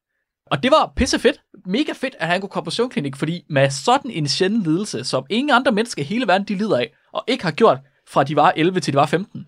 [0.51, 3.69] Og det var pisse fedt, mega fedt, at han kunne komme på søvnklinik, fordi med
[3.69, 7.23] sådan en sjælden lidelse, som ingen andre mennesker i hele verden de lider af, og
[7.27, 7.77] ikke har gjort
[8.09, 9.47] fra de var 11 til de var 15,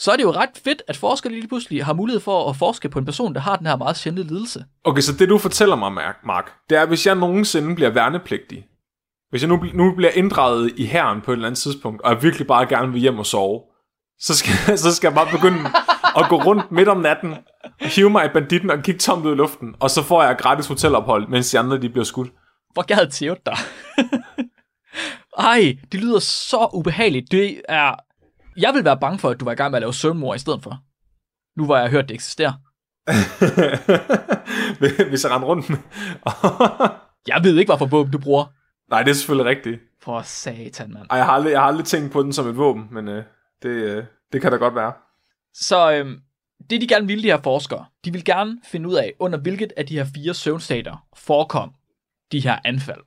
[0.00, 2.88] så er det jo ret fedt, at forskere lige pludselig har mulighed for at forske
[2.88, 4.64] på en person, der har den her meget sjældne lidelse.
[4.84, 5.92] Okay, så det du fortæller mig,
[6.24, 8.66] Mark, det er, hvis jeg nogensinde bliver værnepligtig,
[9.30, 12.22] hvis jeg nu, nu bliver inddraget i herren på et eller andet tidspunkt, og jeg
[12.22, 13.60] virkelig bare gerne vil hjem og sove,
[14.18, 14.52] så skal,
[14.84, 15.60] så skal jeg bare begynde
[16.16, 17.34] at gå rundt midt om natten,
[17.80, 20.66] hive mig i banditten og kigge tomt ud i luften, og så får jeg gratis
[20.66, 22.30] hotelophold, mens de andre de bliver skudt.
[22.72, 23.56] Hvor gad tævet dig.
[25.38, 27.32] Ej, det lyder så ubehageligt.
[27.32, 27.94] Det er...
[28.56, 30.38] Jeg vil være bange for, at du var i gang med at lave søvnmor i
[30.38, 30.82] stedet for.
[31.56, 32.52] Nu hvor jeg hørt, det eksisterer.
[35.10, 35.78] hvis jeg render rundt med...
[37.26, 38.44] Jeg ved ikke, hvorfor våben du bruger.
[38.90, 39.80] Nej, det er selvfølgelig rigtigt.
[40.02, 41.06] For satan, mand.
[41.10, 43.24] Ej, jeg har aldrig, jeg har aldrig tænkt på den som et våben, men øh,
[43.62, 44.92] det, øh, det kan da godt være.
[45.54, 46.20] Så øhm,
[46.70, 49.72] det de gerne ville, de her forskere, de vil gerne finde ud af, under hvilket
[49.76, 51.72] af de her fire søvnstater forekom
[52.32, 53.00] de her anfald.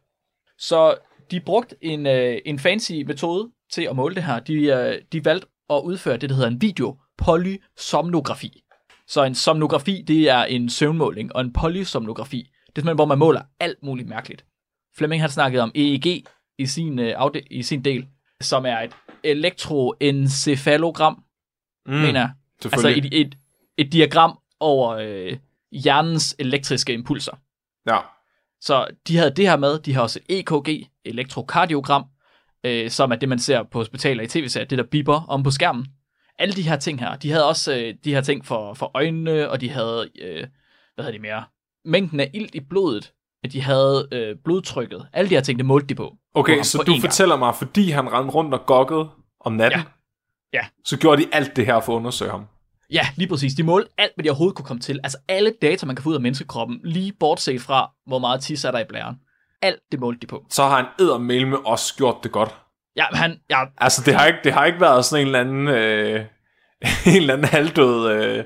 [0.58, 0.96] Så
[1.32, 4.40] de brugte en, øh, en fancy metode til at måle det her.
[4.40, 8.64] De, øh, de valgte at udføre det, der hedder en videopolysomnografi.
[9.08, 13.18] Så en somnografi, det er en søvnmåling, og en polysomnografi, det er simpelthen, hvor man
[13.18, 14.46] måler alt muligt mærkeligt.
[14.98, 16.26] Flemming har snakket om EEG
[16.58, 18.08] i sin, øh, afde- i sin del,
[18.42, 18.92] som er et
[19.24, 21.24] elektroencefalogram,
[21.86, 22.32] mm, mener jeg.
[22.64, 23.38] Altså et, et,
[23.78, 25.38] et diagram over øh,
[25.72, 27.32] hjernens elektriske impulser.
[27.88, 28.00] Ja.
[28.62, 32.06] Så de havde det her med, de har også et EKG, elektrokardiogram,
[32.64, 35.52] øh, som er det, man ser på hospitaler i tv-serier, det der biber om på
[35.52, 35.86] skærmen.
[36.40, 39.50] Alle de her ting her, de havde også øh, de her ting for, for øjnene,
[39.50, 40.48] og de havde, øh,
[40.96, 41.44] hvad hedder de mere,
[41.86, 45.08] mængden af ilt i blodet, at de havde øh, blodtrykket.
[45.14, 46.16] Alle de her ting, det målte de på.
[46.34, 47.40] Okay, på så du fortæller gang.
[47.40, 49.86] mig, fordi han rendte rundt og gokkede om natten, Ja.
[50.60, 50.66] Ja.
[50.86, 52.46] så gjorde de alt det her for at undersøge ham.
[52.92, 53.54] Ja, lige præcis.
[53.54, 55.00] De målte alt, hvad de overhovedet kunne komme til.
[55.04, 58.66] Altså alle data, man kan få ud af menneskekroppen, lige bortset fra, hvor meget tis
[58.66, 59.16] er der i blæren.
[59.64, 60.46] Alt det målte de på.
[60.50, 62.56] Så har han eddermel med også gjort det godt.
[62.96, 65.68] Ja, han, ja, Altså, det har ikke, det har ikke været sådan en eller anden,
[65.68, 66.26] øh,
[67.16, 68.44] en eller anden halvdød øh,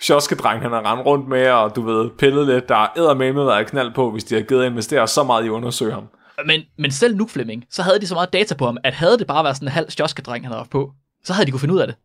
[0.00, 2.68] sjoskedreng, han har rendt rundt med, og du ved, pillet lidt.
[2.68, 5.44] Der er eddermel med været knald på, hvis de har givet at investere så meget
[5.44, 6.08] i at undersøge ham.
[6.46, 9.18] Men, men selv nu, Flemming, så havde de så meget data på ham, at havde
[9.18, 10.92] det bare været sådan en halv stjoskedreng, han havde haft på,
[11.24, 11.96] så havde de kunne finde ud af det.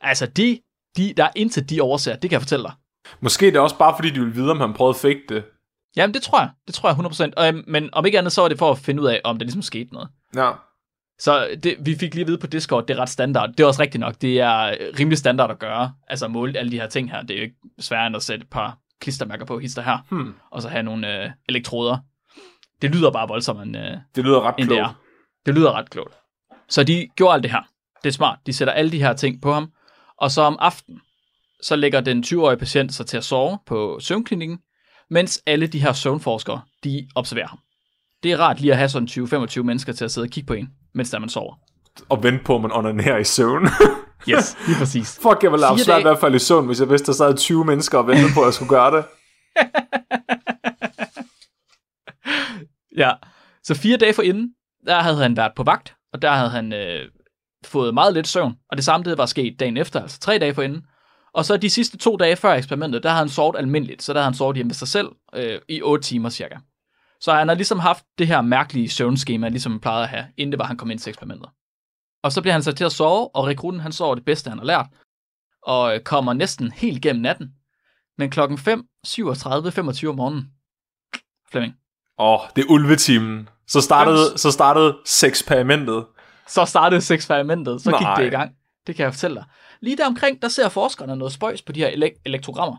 [0.00, 0.58] Altså, de,
[0.96, 2.72] de, der er intet de overser, det kan jeg fortælle dig.
[3.20, 5.44] Måske det er også bare, fordi de vil vide, om han prøvede at fake det.
[5.96, 6.50] Jamen, det tror jeg.
[6.66, 7.32] Det tror jeg 100%.
[7.36, 9.38] Og, øhm, men om ikke andet, så var det for at finde ud af, om
[9.38, 10.08] der ligesom skete noget.
[10.36, 10.50] Ja.
[11.18, 13.48] Så det, vi fik lige at vide på Discord, det er ret standard.
[13.50, 14.14] Det er også rigtigt nok.
[14.20, 15.92] Det er rimelig standard at gøre.
[16.08, 17.22] Altså måle alle de her ting her.
[17.22, 19.98] Det er jo ikke sværere end at sætte et par klistermærker på hister her.
[20.10, 20.34] Hmm.
[20.50, 21.98] Og så have nogle øh, elektroder.
[22.82, 24.80] Det lyder bare voldsomt, end, øh, Det lyder ret end det klogt.
[24.90, 24.94] er.
[25.46, 26.14] Det lyder ret klogt.
[26.68, 27.62] Så de gjorde alt det her.
[28.02, 28.38] Det er smart.
[28.46, 29.72] De sætter alle de her ting på ham.
[30.18, 31.00] Og så om aftenen,
[31.62, 34.58] så lægger den 20-årige patient sig til at sove på søvnklinikken,
[35.12, 37.58] mens alle de her søvnforskere, de observerer ham.
[38.22, 40.54] Det er rart lige at have sådan 20-25 mennesker til at sidde og kigge på
[40.54, 41.54] en, mens der man sover.
[42.08, 43.68] Og vente på, at man onanerer i søvn.
[44.28, 45.18] Yes, lige præcis.
[45.22, 47.36] Fuck, jeg ville have svært i hvert fald i søvn, hvis jeg vidste, der sad
[47.36, 49.04] 20 mennesker og ventede på, at jeg skulle gøre det.
[52.96, 53.12] Ja,
[53.62, 54.54] så fire dage forinden,
[54.86, 57.08] der havde han været på vagt, og der havde han øh,
[57.64, 60.54] fået meget lidt søvn, og det samme det var sket dagen efter, altså tre dage
[60.54, 60.82] forinden.
[61.34, 64.18] Og så de sidste to dage før eksperimentet, der havde han sovet almindeligt, så der
[64.18, 66.56] havde han sovet hjemme ved sig selv øh, i 8 timer cirka.
[67.20, 70.52] Så han har ligesom haft det her mærkelige søvnskema, ligesom han plejede at have, inden
[70.52, 71.48] det var, han kom ind til eksperimentet.
[72.22, 74.58] Og så bliver han sat til at sove, og rekruten han sover det bedste, han
[74.58, 74.86] har lært,
[75.62, 77.52] og øh, kommer næsten helt gennem natten.
[78.18, 80.48] Men klokken 5, 37, 25 om morgenen,
[81.50, 81.74] Flemming,
[82.18, 83.48] Åh, oh, det er ulvetimen.
[83.66, 86.06] Så startede, så startede seksperimentet.
[86.48, 88.14] så startede eksperimentet, så gik Nej.
[88.14, 88.52] det i gang.
[88.86, 89.44] Det kan jeg fortælle dig.
[89.82, 92.76] Lige der omkring, der ser forskerne noget spøjs på de her elek- elektrogrammer.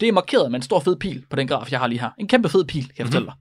[0.00, 2.10] Det er markeret med en stor fed pil på den graf, jeg har lige her.
[2.18, 3.34] En kæmpe fed pil, kan jeg fortælle dig.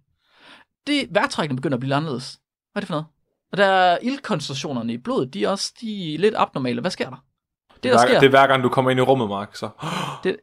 [0.87, 2.39] Det vejrtrækningen begynder at blive anderledes.
[2.71, 3.05] Hvad er det for noget?
[3.51, 6.81] Og der er ildkoncentrationerne i blodet, de er også de er lidt abnormale.
[6.81, 7.15] Hvad sker der?
[7.75, 9.55] Det, der hver, sker, det er hver gang, du kommer ind i rummet, Mark.
[9.55, 9.69] Så.
[10.23, 10.35] det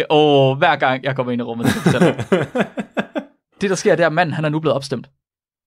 [0.00, 2.00] er, åh, hver gang jeg kommer ind i rummet, det, kan
[3.60, 5.06] det der sker, det er, at manden han er nu blevet opstemt.
[5.06, 5.12] Det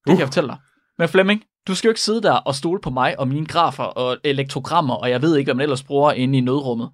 [0.05, 0.19] kan Uh.
[0.19, 0.57] jeg fortælle dig.
[0.97, 3.83] Men Flemming, du skal jo ikke sidde der og stole på mig og mine grafer
[3.83, 6.89] og elektrogrammer, og jeg ved ikke, hvad man ellers bruger inde i nødrummet.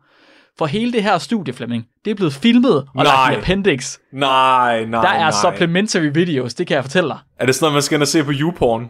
[0.57, 3.03] For hele det her studie, Flemming, det er blevet filmet og Nej.
[3.03, 3.97] lagt i appendix.
[4.13, 5.31] nej, nej, Der er nej.
[5.53, 7.17] supplementary videos, det kan jeg fortælle dig.
[7.39, 8.81] Er det sådan noget, man skal ind og se på YouPorn?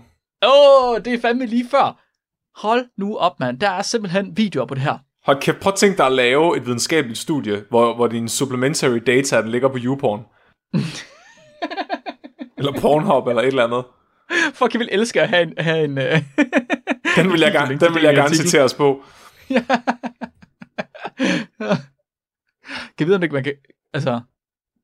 [0.45, 1.99] Åh, oh, det er fandme lige før.
[2.61, 3.59] Hold nu op, mand.
[3.59, 4.97] Der er simpelthen videoer på det her.
[5.25, 8.97] Hold kæft, prøv at tænke dig at lave et videnskabeligt studie, hvor, hvor din supplementary
[9.07, 10.25] data den ligger på YouPorn.
[12.57, 13.83] eller Pornhub, eller et eller andet.
[14.57, 15.53] Fuck, jeg vil elske at have en...
[15.57, 16.03] Have en uh...
[17.15, 19.03] Den vil jeg, gerne, den vil jeg gerne citere os på.
[19.47, 19.65] kan
[22.99, 23.53] jeg vide, om det, man kan...
[23.93, 24.21] Altså,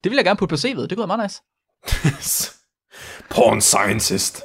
[0.03, 0.81] det vil jeg gerne putte på CV'et.
[0.81, 2.51] Det kunne være meget nice.
[3.29, 4.43] Porn scientist.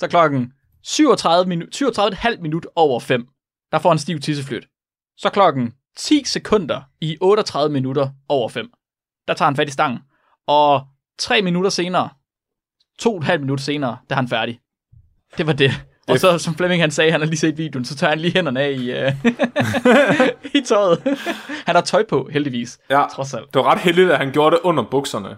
[0.00, 0.52] Så klokken
[0.82, 3.28] 37 minut, 37,5 minut over 5,
[3.72, 4.68] der får en stiv tisseflyt.
[5.16, 8.70] Så klokken 10 sekunder i 38 minutter over 5,
[9.28, 9.98] der tager han fat i stangen.
[10.46, 10.86] Og
[11.18, 12.08] 3 minutter senere,
[13.02, 14.60] 2,5 minutter senere, der er han færdig.
[15.38, 15.70] Det var det.
[16.08, 18.32] Og så, som Flemming han sagde, han har lige set videoen, så tager han lige
[18.32, 19.32] hænderne af i, uh,
[20.60, 21.02] i tøjet.
[21.66, 22.78] han har tøj på, heldigvis.
[22.90, 23.54] Ja, Trods alt.
[23.54, 25.36] det var ret heldigt, at han gjorde det under bukserne.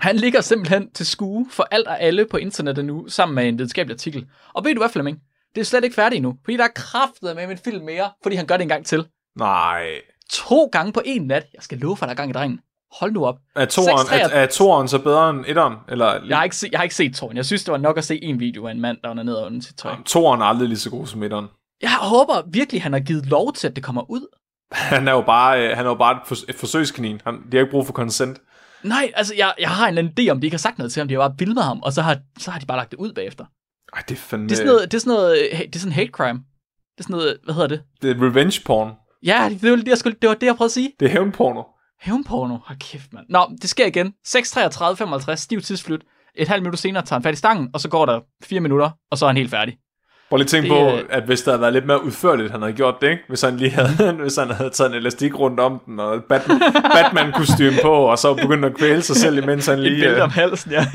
[0.00, 3.58] Han ligger simpelthen til skue for alt og alle på internettet nu, sammen med en
[3.58, 4.26] videnskabelig artikel.
[4.54, 5.18] Og ved du hvad, Flemming?
[5.54, 8.36] Det er slet ikke færdigt nu, fordi der er kraftet med en film mere, fordi
[8.36, 9.06] han gør det en gang til.
[9.38, 9.86] Nej.
[10.30, 11.46] To gange på en nat.
[11.54, 12.60] Jeg skal love for, at der er gang i drengen.
[12.92, 13.36] Hold nu op.
[13.56, 15.74] Er toren, 6-3 er, er toren så bedre end etteren?
[15.88, 17.36] Eller, Jeg har, ikke se, jeg har ikke set toren.
[17.36, 19.46] Jeg synes, det var nok at se en video af en mand, der var nede
[19.46, 19.94] under sit tøj.
[20.06, 21.46] toren er aldrig lige så god som etteren.
[21.82, 24.26] Jeg håber virkelig, han har givet lov til, at det kommer ud.
[24.72, 27.20] Han er jo bare, øh, han er jo bare et forsøgskanin.
[27.24, 28.38] Han, de har ikke brug for consent.
[28.82, 30.92] Nej, altså, jeg, jeg har en eller anden idé om, de ikke har sagt noget
[30.92, 31.08] til ham.
[31.08, 33.12] De har bare filmet ham, og så har, så har de bare lagt det ud
[33.12, 33.44] bagefter.
[33.94, 34.48] Ej, det er fandme...
[34.48, 36.38] Det er sådan noget, det er sådan noget, øh, det er sådan hate crime.
[36.38, 37.82] Det er sådan noget, hvad hedder det?
[38.02, 38.92] det er revenge porn.
[39.22, 40.92] Ja, det var det, jeg, skulle, det, var det, jeg prøvede at sige.
[41.00, 41.62] Det er hævnporno.
[42.00, 42.56] Hævnporno.
[42.66, 43.26] Hold kæft, mand.
[43.28, 44.12] Nå, det sker igen.
[44.28, 46.00] 6.33.55, stiv tidsflyt.
[46.34, 48.90] Et halvt minut senere tager han fat i stangen, og så går der fire minutter,
[49.10, 49.76] og så er han helt færdig.
[50.30, 52.50] Prøv lige at tænke Det på, er- at hvis der havde været lidt mere udførligt,
[52.50, 53.22] han havde gjort det, ikke?
[53.28, 56.24] Hvis han lige havde, hvis han havde taget en elastik rundt om den, og et
[56.28, 56.60] Batman,
[56.96, 60.02] Batman-kostyme på, og så begyndt at kvæle sig selv, imens han Et lige...
[60.02, 60.86] bælte Øh, om halsen, ja.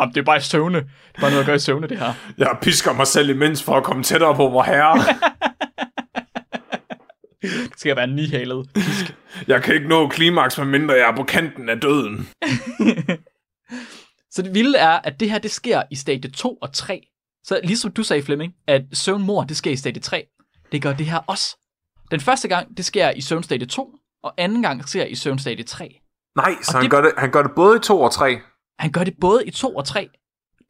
[0.00, 0.78] Jamen, det er bare i søvne.
[0.78, 2.12] Det er bare noget at gøre i søvne, det her.
[2.38, 4.98] jeg pisker mig selv imens for at komme tættere på vor herre.
[7.42, 8.70] Det skal være nihalet.
[8.74, 9.14] Pisk.
[9.48, 12.28] Jeg kan ikke nå klimaks, medmindre jeg er på kanten af døden.
[14.30, 17.06] Så det vilde er, at det her, det sker i stadie 2 og 3.
[17.44, 20.26] Så ligesom du sagde, Flemming, at søvnmor, det sker i stadie 3.
[20.72, 21.56] Det gør det her også.
[22.10, 26.00] Den første gang, det sker i søvnstadie 2, og anden gang sker i søvnstadie 3.
[26.36, 28.38] Nej, så Og han, det- gør det, han gør det både i to og tre.
[28.78, 30.08] Han gør det både i 2 og 3.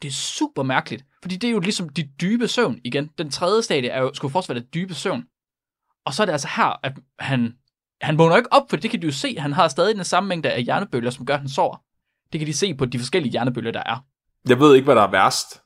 [0.03, 3.11] Det er super mærkeligt, fordi det er jo ligesom de dybe søvn igen.
[3.19, 5.25] Den tredje stadie er jo, skulle fortsat være det dybe søvn.
[6.09, 7.55] Og så er det altså her, at han,
[8.01, 9.39] han vågner ikke op, for det kan du jo se.
[9.39, 11.77] Han har stadig den samme mængde af hjernebølger, som gør, at han sover.
[12.33, 14.05] Det kan de se på de forskellige hjernebølger, der er.
[14.49, 15.63] Jeg ved ikke, hvad der er værst.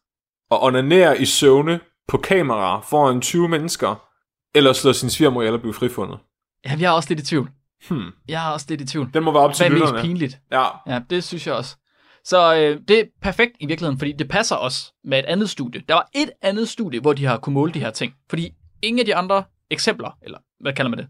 [0.51, 4.09] At onanere i søvne på kamera foran 20 mennesker,
[4.55, 6.19] eller slå sin svigermor og blive frifundet.
[6.65, 7.51] Ja, jeg er også lidt i tvivl.
[7.89, 8.11] Hmm.
[8.29, 9.11] Jeg er også lidt i tvivl.
[9.15, 10.41] Den må være op til Hvad er mest pinligt?
[10.53, 11.77] Ja, Ja, det synes jeg også.
[12.25, 15.83] Så øh, det er perfekt i virkeligheden, fordi det passer også med et andet studie.
[15.89, 18.15] Der var et andet studie, hvor de har kunne måle de her ting.
[18.31, 21.09] Fordi ingen af de andre eksempler, eller hvad kalder man det?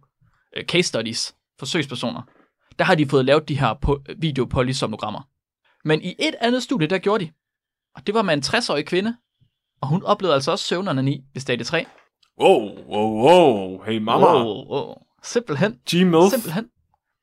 [0.57, 2.23] Øh, case studies, forsøgspersoner,
[2.79, 5.29] der har de fået lavet de her po- videopolysomnogrammer.
[5.85, 7.31] Men i et andet studie, der gjorde de.
[7.97, 9.17] Og det var med en 60-årig kvinde,
[9.81, 11.87] og hun oplevede altså også søvnerne ved stadie 3.
[12.41, 13.83] Wow, wow, wow.
[13.83, 14.27] Hey mama.
[14.27, 14.69] Wow.
[14.69, 14.95] Wow.
[15.23, 15.73] Simpelthen.
[15.91, 16.31] G-MILF.
[16.31, 16.69] Simpelthen.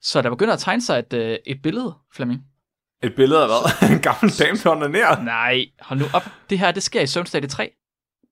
[0.01, 2.41] Så der begynder at tegne sig et, øh, et billede, Flemming.
[3.03, 3.89] Et billede af hvad?
[3.95, 5.23] en gammel dame, der onanerer.
[5.23, 6.23] Nej, hold nu op.
[6.49, 7.71] Det her, det sker i søvnstadie 3.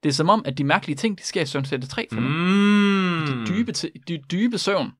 [0.04, 2.08] Det er som om, at de mærkelige ting, det sker i søvnstadie 3.
[2.14, 2.28] For Mm.
[2.28, 3.46] mm.
[3.46, 3.72] de, dybe,
[4.08, 4.92] de dybe søvn.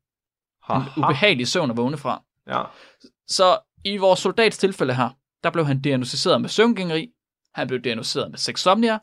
[0.64, 1.02] Ha, Den ha.
[1.02, 2.22] ubehagelige søvn at vågne fra.
[2.48, 2.64] Ja.
[3.28, 5.10] Så i vores soldats tilfælde her,
[5.44, 7.10] der blev han diagnostiseret med søvngængeri,
[7.56, 9.00] han blev diagnostiseret med sexsomnia,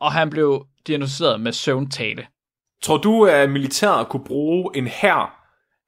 [0.00, 2.26] og han blev diagnostiseret med søvntale.
[2.82, 5.40] Tror du, at militæret kunne bruge en hær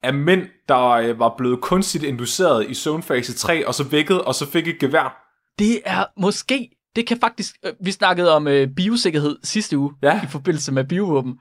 [0.03, 4.35] af mænd, der øh, var blevet kunstigt induceret i søvnfase 3, og så vækket, og
[4.35, 5.23] så fik et gevær?
[5.59, 10.23] Det er måske, det kan faktisk, øh, vi snakkede om øh, biosikkerhed sidste uge, Ja.
[10.23, 11.39] i forbindelse med biovåben.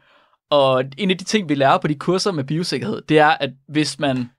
[0.50, 3.50] Og en af de ting, vi lærer på de kurser med biosikkerhed, det er, at
[3.68, 4.30] hvis man,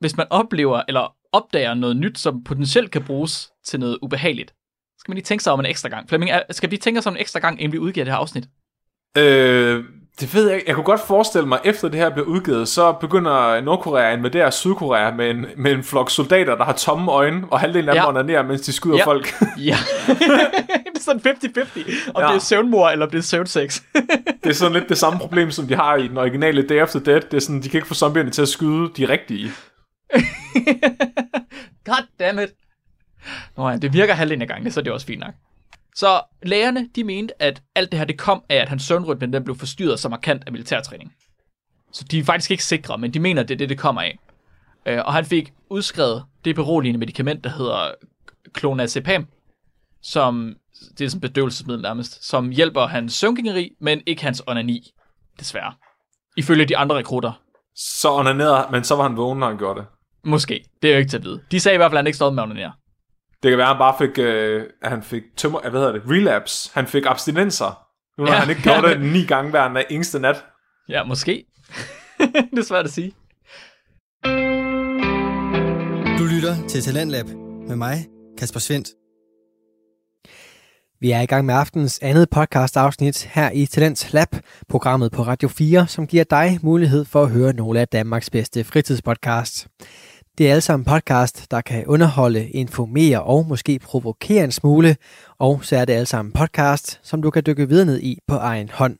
[0.00, 4.96] hvis man oplever eller opdager noget nyt, som potentielt kan bruges til noget ubehageligt, så
[4.98, 6.08] skal man lige tænke sig om en ekstra gang.
[6.08, 8.44] Flemming, skal vi tænke os om en ekstra gang, inden vi udgiver det her afsnit?
[9.18, 9.84] Øh,
[10.20, 10.62] det ved jeg.
[10.66, 14.52] Jeg kunne godt forestille mig, efter det her bliver udgivet, så begynder Nordkorea at invadere
[14.52, 18.02] Sydkorea med en, med en flok soldater, der har tomme øjne, og halvdelen af dem
[18.02, 18.08] Ja.
[18.08, 19.04] onanerer, mens de skyder Ja.
[19.06, 19.34] folk.
[19.58, 19.76] Ja.
[20.08, 22.28] det er sådan 50-50, om Ja.
[22.28, 23.80] det er søvnmor eller om det er søvnsex.
[24.44, 27.00] det er sådan lidt det samme problem, som de har i den originale Day After
[27.00, 27.20] Dead.
[27.20, 29.50] Det er sådan, de kan ikke få zombierne til at skyde de rigtige.
[31.86, 32.50] God damn it.
[33.56, 35.34] Nå ja, det virker halvdelen af gangen, så er det også fint nok.
[36.00, 39.44] Så lægerne, de mente, at alt det her, det kom af, at hans søvnrytme, den
[39.44, 41.12] blev forstyrret så markant af militærtræning.
[41.92, 44.18] Så de er faktisk ikke sikre, men de mener, det er det, det kommer af.
[44.86, 47.90] Øh, og han fik udskrevet det beroligende medicament, der hedder
[48.58, 49.26] clonazepam,
[50.02, 50.56] som
[50.98, 54.90] det er sådan bedøvelsesmiddel nærmest, som hjælper hans søvngængeri, men ikke hans onani,
[55.38, 55.72] desværre.
[56.36, 57.32] Ifølge de andre rekrutter.
[57.74, 59.86] Så onanerede, men så var han vågen, når han gjorde det.
[60.24, 60.64] Måske.
[60.82, 61.40] Det er jo ikke til at vide.
[61.50, 62.72] De sagde i hvert fald, at han ikke stod med at onanere.
[63.42, 66.02] Det kan være, at han bare fik, øh, at han fik tømmer, hvad hedder det,
[66.10, 66.70] relapse.
[66.74, 67.86] Han fik abstinenser.
[68.18, 68.38] Nu har Ja.
[68.40, 70.44] han ikke gjort det ni gange hver na- eneste nat.
[70.88, 71.44] Ja, måske.
[72.50, 73.12] det er svært at sige.
[76.18, 77.26] Du lytter til Talentlab
[77.68, 78.06] med mig,
[78.38, 78.88] Kasper Svendt.
[81.00, 84.28] Vi er i gang med aftens andet podcast afsnit her i Talents Lab,
[84.68, 88.64] programmet på Radio 4, som giver dig mulighed for at høre nogle af Danmarks bedste
[88.64, 89.68] fritidspodcasts.
[90.40, 94.96] Det er alle sammen podcast, der kan underholde, informere og måske provokere en smule,
[95.38, 98.34] og så er det alle sammen podcast, som du kan dykke videre ned i på
[98.34, 98.96] egen hånd.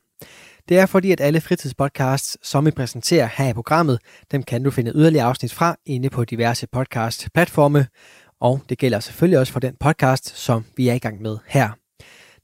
[0.69, 3.99] Det er fordi, at alle fritidspodcasts, som vi præsenterer her i programmet,
[4.31, 7.85] dem kan du finde yderligere afsnit fra inde på diverse podcast-platforme,
[8.41, 11.80] og det gælder selvfølgelig også for den podcast, som vi er i gang med her.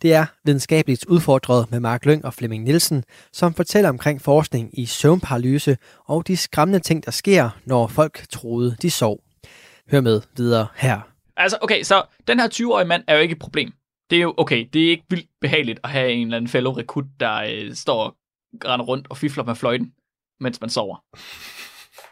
[0.02, 4.86] Det er videnskabeligt udfordret med Mark Lyng og Flemming Nielsen, som fortæller omkring forskning i
[4.86, 9.20] søvnparalyse og de skræmmende ting, der sker, når folk troede, de sov.
[9.92, 11.00] Hør med videre her.
[11.38, 13.74] Altså, okay, så den her 20-årige mand er jo ikke et problem.
[14.10, 16.72] Det er jo, okay, det er ikke vildt behageligt at have en eller anden fellow
[16.74, 18.16] rekrut, der øh, står og
[18.66, 19.94] render rundt og fifler med fløjten,
[20.40, 21.04] mens man sover.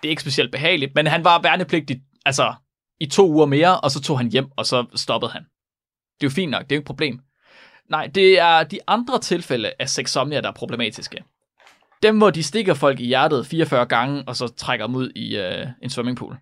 [0.01, 2.53] Det er ikke specielt behageligt, men han var værnepligtig, altså,
[2.99, 5.41] i to uger mere, og så tog han hjem, og så stoppede han.
[6.19, 7.19] Det er jo fint nok, det er jo ikke et problem.
[7.89, 11.23] Nej, det er de andre tilfælde af sexsomnia, der er problematiske.
[12.03, 15.37] Dem, hvor de stikker folk i hjertet 44 gange, og så trækker dem ud i
[15.37, 16.37] øh, en swimmingpool.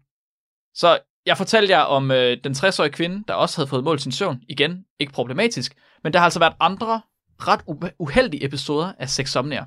[0.74, 4.12] Så jeg fortalte jer om øh, den 60-årige kvinde, der også havde fået målt sin
[4.12, 4.42] søvn.
[4.50, 5.76] Igen, ikke problematisk.
[6.04, 7.02] Men der har altså været andre
[7.40, 7.62] ret
[8.00, 9.66] uheldige episoder af sexsomnia.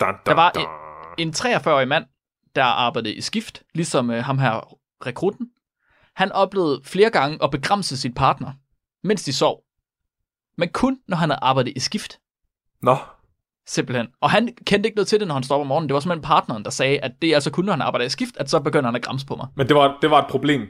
[0.00, 0.52] Da, da, der var
[1.18, 2.04] en, en 43-årig mand,
[2.54, 4.76] der arbejdede i skift, ligesom øh, ham her
[5.06, 5.50] rekrutten.
[6.14, 8.52] Han oplevede flere gange at begrænse sin partner,
[9.04, 9.65] mens de sov.
[10.58, 12.18] Men kun når han havde arbejdet i skift.
[12.82, 12.96] Nå.
[13.66, 14.08] Simpelthen.
[14.20, 15.88] Og han kendte ikke noget til det, når han stod om morgenen.
[15.88, 18.08] Det var simpelthen partneren, der sagde, at det er altså kun, når han arbejder i
[18.08, 19.46] skift, at så begynder han at græmse på mig.
[19.56, 20.68] Men det var, det var et problem?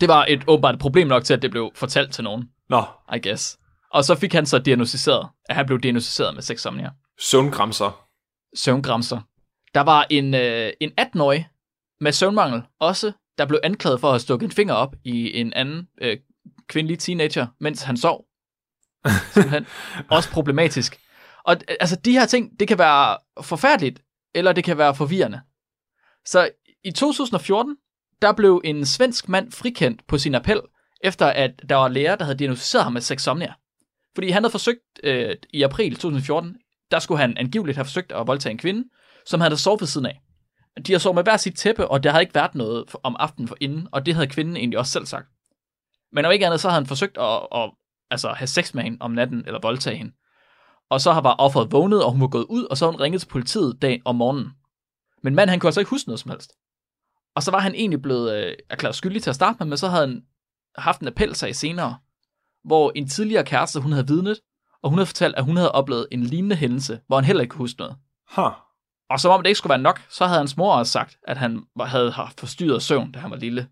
[0.00, 2.44] Det var et åbenbart et problem nok til, at det blev fortalt til nogen.
[2.68, 2.82] Nå.
[3.14, 3.58] I guess.
[3.90, 6.90] Og så fik han så diagnostiseret, at han blev diagnostiseret med sexsomnia.
[7.20, 8.06] Søvngramser.
[8.56, 9.20] Søvngramser.
[9.74, 11.48] Der var en, øh, en 18-årig
[12.00, 15.52] med søvnmangel også, der blev anklaget for at have stukket en finger op i en
[15.52, 16.16] anden øh,
[16.68, 18.24] kvindelig teenager, mens han sov.
[19.32, 19.66] Simpelthen.
[20.10, 21.00] også problematisk.
[21.44, 24.00] Og øh, altså, de her ting, det kan være forfærdeligt,
[24.34, 25.40] eller det kan være forvirrende.
[26.24, 26.50] Så
[26.84, 27.76] i 2014,
[28.22, 30.60] der blev en svensk mand frikendt på sin appel,
[31.00, 33.54] efter at der var læger, der havde diagnosticeret ham med sexsomnia.
[34.14, 36.56] Fordi han havde forsøgt øh, i april 2014,
[36.90, 38.88] der skulle han angiveligt have forsøgt at voldtage en kvinde,
[39.26, 40.20] som han havde sovet ved siden af.
[40.86, 43.48] De har sovet med hver sit tæppe, og der havde ikke været noget om aftenen
[43.48, 45.26] for inden, og det havde kvinden egentlig også selv sagt.
[46.12, 47.70] Men om ikke andet, så havde han forsøgt at, at
[48.10, 50.12] altså, have sex med hende om natten, eller voldtage hende.
[50.90, 53.00] Og så har bare offeret vågnet, og hun var gået ud, og så har hun
[53.00, 54.50] ringet til politiet dag om morgenen.
[55.22, 56.52] Men manden, han kunne altså ikke huske noget som helst.
[57.36, 59.88] Og så var han egentlig blevet øh, erklæret skyldig til at starte med, men så
[59.88, 60.22] havde han
[60.76, 61.98] haft en appelsag senere,
[62.64, 64.40] hvor en tidligere kæreste, hun havde vidnet,
[64.82, 67.50] og hun havde fortalt, at hun havde oplevet en lignende hændelse, hvor han heller ikke
[67.50, 67.96] kunne huske noget.
[68.36, 68.52] Huh.
[69.10, 71.36] Og som om det ikke skulle være nok, så havde hans mor også sagt, at
[71.36, 73.68] han havde haft forstyrret søvn, da han var lille.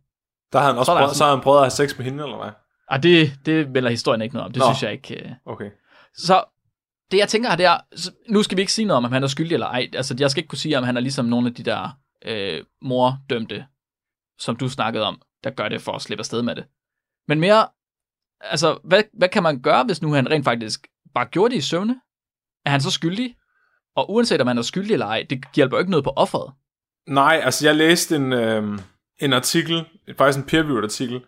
[0.53, 1.19] Der havde han også så, prøvet, altså...
[1.19, 2.51] så havde han prøvet at have sex med hende, eller hvad?
[2.89, 4.53] Ah, det, det melder historien ikke noget om.
[4.53, 4.67] Det Nå.
[4.67, 5.25] synes jeg ikke.
[5.25, 5.31] Øh...
[5.45, 5.71] Okay.
[6.15, 6.45] Så
[7.11, 7.79] det jeg tænker her, det er,
[8.33, 9.89] nu skal vi ikke sige noget om, om han er skyldig eller ej.
[9.93, 12.65] Altså, jeg skal ikke kunne sige, om han er ligesom nogle af de der øh,
[12.83, 13.67] mordømte,
[14.39, 16.65] som du snakkede om, der gør det for at slippe afsted med det.
[17.29, 17.69] Men mere,
[18.41, 21.61] altså, hvad, hvad kan man gøre, hvis nu han rent faktisk bare gjorde det i
[21.61, 22.01] søvne?
[22.65, 23.37] Er han så skyldig?
[23.97, 26.53] Og uanset om han er skyldig eller ej, det hjælper jo ikke noget på offeret.
[27.09, 28.79] Nej, altså jeg læste en, øh,
[29.19, 29.85] en artikel,
[30.19, 31.25] faktisk en peer artikel,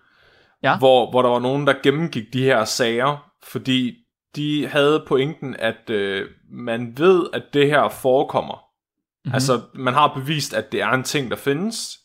[0.62, 0.78] ja.
[0.78, 3.94] hvor, hvor der var nogen, der gennemgik de her sager, fordi
[4.36, 8.54] de havde pointen, at øh, man ved, at det her forekommer.
[8.54, 9.34] Mm-hmm.
[9.34, 11.98] Altså, man har bevist, at det er en ting, der findes,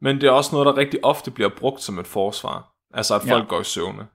[0.00, 2.70] men det er også noget, der rigtig ofte bliver brugt som et forsvar.
[2.94, 3.48] Altså, at folk ja.
[3.48, 4.06] går i søvne.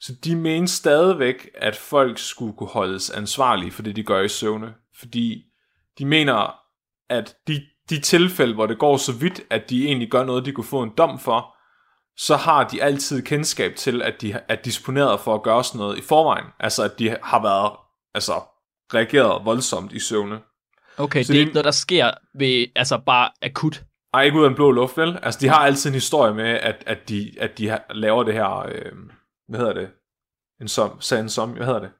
[0.00, 4.28] Så de mener stadigvæk, at folk skulle kunne holdes ansvarlige for det, de gør i
[4.28, 4.74] søvne.
[4.98, 5.44] Fordi
[5.98, 6.54] de mener,
[7.08, 10.52] at de, de tilfælde, hvor det går så vidt, at de egentlig gør noget, de
[10.52, 11.56] kunne få en dom for,
[12.16, 15.98] så har de altid kendskab til, at de er disponeret for at gøre sådan noget
[15.98, 16.44] i forvejen.
[16.60, 17.72] Altså, at de har været,
[18.14, 18.32] altså,
[18.94, 20.40] reageret voldsomt i søvne.
[20.98, 23.84] Okay, så det er ikke noget, der sker ved, altså bare akut.
[24.14, 25.18] Ej, ikke ud af en blå luft, vel?
[25.22, 28.66] Altså, de har altid en historie med, at, at, de, at de laver det her,
[28.68, 28.92] øh,
[29.48, 29.90] hvad hedder det?
[30.60, 31.90] En som, en som, hvad hedder det?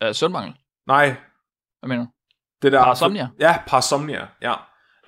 [0.00, 0.54] Er søvnmangel?
[0.86, 1.06] Nej.
[1.80, 2.10] Hvad mener du?
[2.62, 3.28] Det der, parasomnia?
[3.40, 4.54] Ja, parasomnia, ja.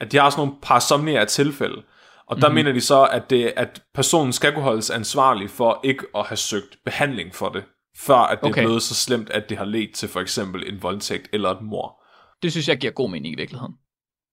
[0.01, 1.83] At de har sådan nogle parasomnia tilfælde.
[2.27, 2.55] Og der mm-hmm.
[2.55, 6.37] mener de så, at, det, at personen skal kunne holdes ansvarlig for ikke at have
[6.37, 7.65] søgt behandling for det,
[7.97, 8.63] før at det okay.
[8.63, 11.63] er blevet så slemt, at det har ledt til for eksempel en voldtægt eller et
[11.63, 12.03] mor.
[12.43, 13.75] Det synes jeg giver god mening i virkeligheden.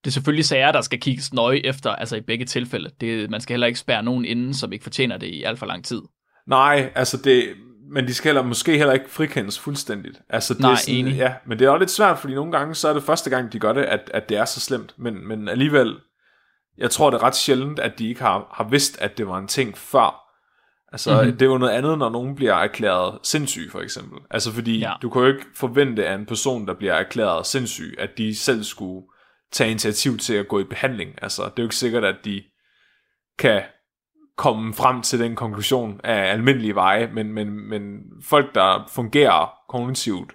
[0.03, 2.89] Det er selvfølgelig sager, der skal kigges nøje efter, altså i begge tilfælde.
[3.01, 5.65] Det, man skal heller ikke spære nogen inden, som ikke fortjener det i alt for
[5.65, 6.01] lang tid.
[6.47, 7.49] Nej, altså det,
[7.91, 10.21] men de skal heller, måske heller ikke frikendes fuldstændigt.
[10.29, 11.15] Altså, det Nej, er sådan, enig.
[11.15, 13.53] Ja, men det er også lidt svært, fordi nogle gange, så er det første gang,
[13.53, 14.93] de gør det, at, at det er så slemt.
[14.97, 15.95] Men, men alligevel,
[16.77, 19.37] jeg tror, det er ret sjældent, at de ikke har, har vidst, at det var
[19.37, 20.27] en ting før.
[20.91, 21.37] Altså, mm-hmm.
[21.37, 24.19] det er jo noget andet, når nogen bliver erklæret sindssyg, for eksempel.
[24.29, 24.93] Altså, fordi ja.
[25.01, 28.63] du kan jo ikke forvente af en person, der bliver erklæret sindssyg, at de selv
[28.63, 29.05] skulle
[29.51, 31.15] tage initiativ til at gå i behandling.
[31.21, 32.43] Altså, det er jo ikke sikkert, at de
[33.39, 33.61] kan
[34.37, 40.33] komme frem til den konklusion af almindelige veje, men, men, men folk, der fungerer kognitivt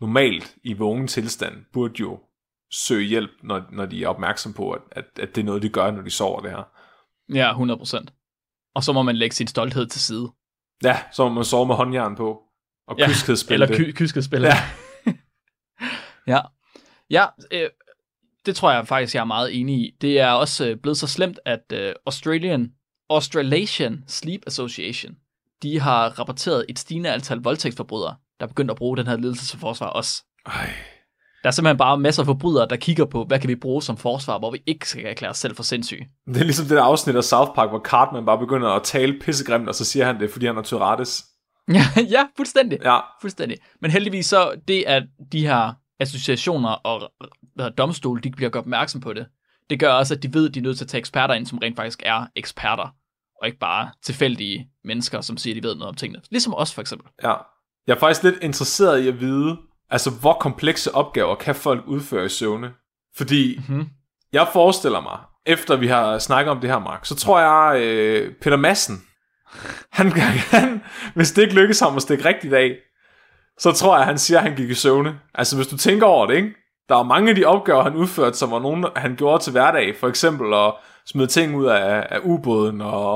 [0.00, 2.18] normalt i vågen tilstand, burde jo
[2.72, 5.68] søge hjælp, når, når de er opmærksom på, at, at, at det er noget, de
[5.68, 6.62] gør, når de sover det her.
[7.34, 8.06] Ja, 100%.
[8.74, 10.28] Og så må man lægge sin stolthed til side.
[10.84, 12.42] Ja, så må man sove med håndjern på.
[12.88, 13.54] Og Ja, kyskhedsspil.
[13.54, 14.40] Eller ky- kyskhedsspil.
[14.42, 14.54] Ja.
[16.34, 16.40] ja.
[17.10, 17.68] Ja, øh,
[18.46, 19.96] det tror jeg faktisk, jeg er meget enig i.
[20.00, 22.72] Det er også øh, blevet så slemt, at øh, Australian,
[23.10, 25.16] Australasian Sleep Association,
[25.62, 29.46] de har rapporteret et stigende antal voldtægtsforbrydere, der er begyndt at bruge den her ledelse
[29.46, 30.24] som forsvar også.
[30.46, 30.74] Ej.
[31.42, 33.96] Der er simpelthen bare masser af forbrydere, der kigger på, hvad kan vi bruge som
[33.96, 36.08] forsvar, hvor vi ikke skal erklære os selv for sindssyge.
[36.26, 39.20] Det er ligesom det der afsnit af South Park, hvor Cartman bare begynder at tale
[39.20, 41.24] pissegrimt, og så siger han det, fordi han har Tourettes.
[41.68, 41.82] Ja,
[42.16, 42.78] ja fuldstændig.
[42.84, 43.58] Ja, Fuldstændig.
[43.80, 47.10] Men heldigvis så, det at de her associationer og
[47.54, 49.26] hvad hedder, domstole, de bliver gjort opmærksom på det,
[49.70, 51.46] det gør også, at de ved, at de er nødt til at tage eksperter ind,
[51.46, 52.94] som rent faktisk er eksperter,
[53.40, 56.22] og ikke bare tilfældige mennesker, som siger, at de ved noget om tingene.
[56.30, 57.10] Ligesom os for eksempel.
[57.22, 57.34] ja.
[57.86, 59.56] Jeg er faktisk lidt interesseret i at vide,
[59.90, 62.72] altså hvor komplekse opgaver kan folk udføre i søvne?
[63.16, 63.86] Fordi Mhm.
[64.32, 68.34] jeg forestiller mig, efter vi har snakket om det her, Mark, så tror jeg, øh,
[68.42, 69.02] Peter Madsen,
[69.92, 70.82] han, han,
[71.14, 72.76] hvis det ikke lykkes ham at stikke rigtigt af,
[73.58, 75.18] så tror jeg, han siger, at han gik i søvne.
[75.34, 76.50] Altså hvis du tænker over det, ikke?
[76.88, 79.96] Der er mange af de opgaver, han udførte, som var nogen, han gjorde til hverdag.
[80.00, 80.74] For eksempel at
[81.06, 83.12] smide ting ud af, af ubåden og,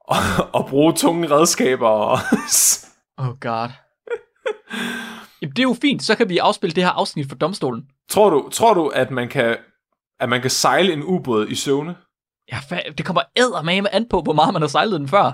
[0.00, 0.16] og,
[0.52, 1.88] og bruge tunge redskaber.
[1.88, 2.18] Og
[3.16, 3.68] Oh god.
[5.42, 7.86] Jamen, det er jo fint, så kan vi afspille det her afsnit for domstolen.
[8.10, 9.56] tror, du, tror du, at man kan
[10.20, 11.96] at man kan sejle en ubåd i søvne?
[12.52, 12.58] Ja,
[12.98, 15.32] det kommer eddermame an på, hvor meget man har sejlet den før.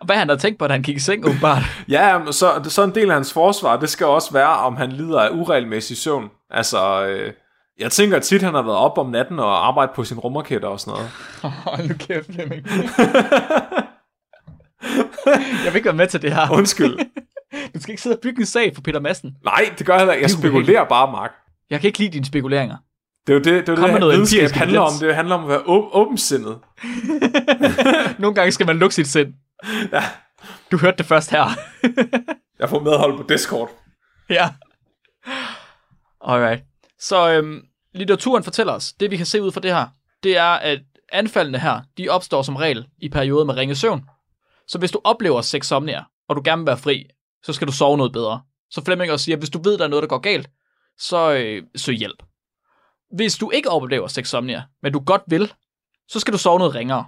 [0.00, 1.62] og hvad han har tænkt på, at han gik i seng, åbenbart.
[1.88, 5.20] Ja, så, så en del af hans forsvar, det skal også være, om han lider
[5.20, 6.30] af uregelmæssig søvn.
[6.50, 7.32] Altså, øh,
[7.78, 10.80] jeg tænker tit, han har været op om natten og arbejdet på sin rumraketter og
[10.80, 11.10] sådan noget.
[11.64, 12.66] Hold nu kæft, Flemming.
[15.64, 16.50] jeg vil ikke være med til det her.
[16.50, 16.98] Undskyld.
[17.88, 19.36] Skal ikke sidde og bygge en sag for Peter Madsen.
[19.44, 20.12] Nej, det gør jeg ikke.
[20.12, 21.30] Jeg er spekulerer bare, Mark.
[21.70, 22.76] Jeg kan ikke lide dine spekuleringer.
[23.26, 24.92] Det er jo det, det, er Kom det det videnskab handler om.
[25.00, 26.58] Det handler om at være åb- åbensindet.
[28.22, 29.34] Nogle gange skal man lukke sit sind.
[29.92, 30.02] Ja.
[30.70, 31.44] Du hørte det først her.
[32.60, 33.70] Jeg får medhold på Discord.
[34.30, 34.48] ja.
[36.24, 36.62] Alright.
[37.00, 37.60] Så øhm,
[37.94, 39.86] litteraturen fortæller os, det vi kan se ud fra det her,
[40.22, 40.78] det er, at
[41.12, 44.04] anfaldene her, de opstår som regel i perioder med ringe søvn.
[44.68, 47.04] Så hvis du oplever sexsomnia, og du gerne vil være fri,
[47.42, 48.40] så skal du sove noget bedre.
[48.70, 50.50] Så Flemming også siger, at hvis du ved, der er noget, der går galt,
[50.98, 52.22] så øh, søg hjælp.
[53.16, 55.52] Hvis du ikke oplever sexsomnia, men du godt vil,
[56.08, 57.04] så skal du sove noget ringere.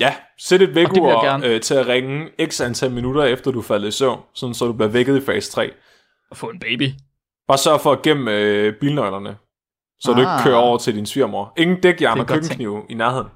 [0.00, 1.46] Ja, sæt et gerne.
[1.46, 4.66] øh, til at ringe x antal minutter efter du er faldet i søvn, sådan så
[4.66, 5.70] du bliver vækket i fase 3.
[6.30, 6.90] Og få en baby.
[7.48, 9.36] Bare sørg for at gemme øh, bilnøglerne,
[10.00, 10.16] så ah.
[10.16, 10.44] du ikke Ah.
[10.44, 11.52] kører over til din svigermor.
[11.56, 13.28] Ingen dækjern er og køkkenkniv i nærheden.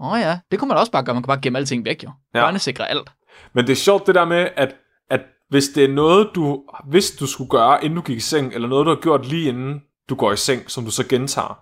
[0.00, 1.14] Åh oh, ja, det kunne man også bare gøre.
[1.14, 2.10] Man kan bare gemme alting væk, jo.
[2.34, 2.40] Ja.
[2.40, 3.10] Børnesikre alt.
[3.52, 4.76] Men det er sjovt det der med, at,
[5.10, 5.20] at
[5.52, 8.68] hvis det er noget, du hvis du skulle gøre, inden du gik i seng, eller
[8.68, 11.60] noget, du har gjort lige inden du går i seng, som du så gentager,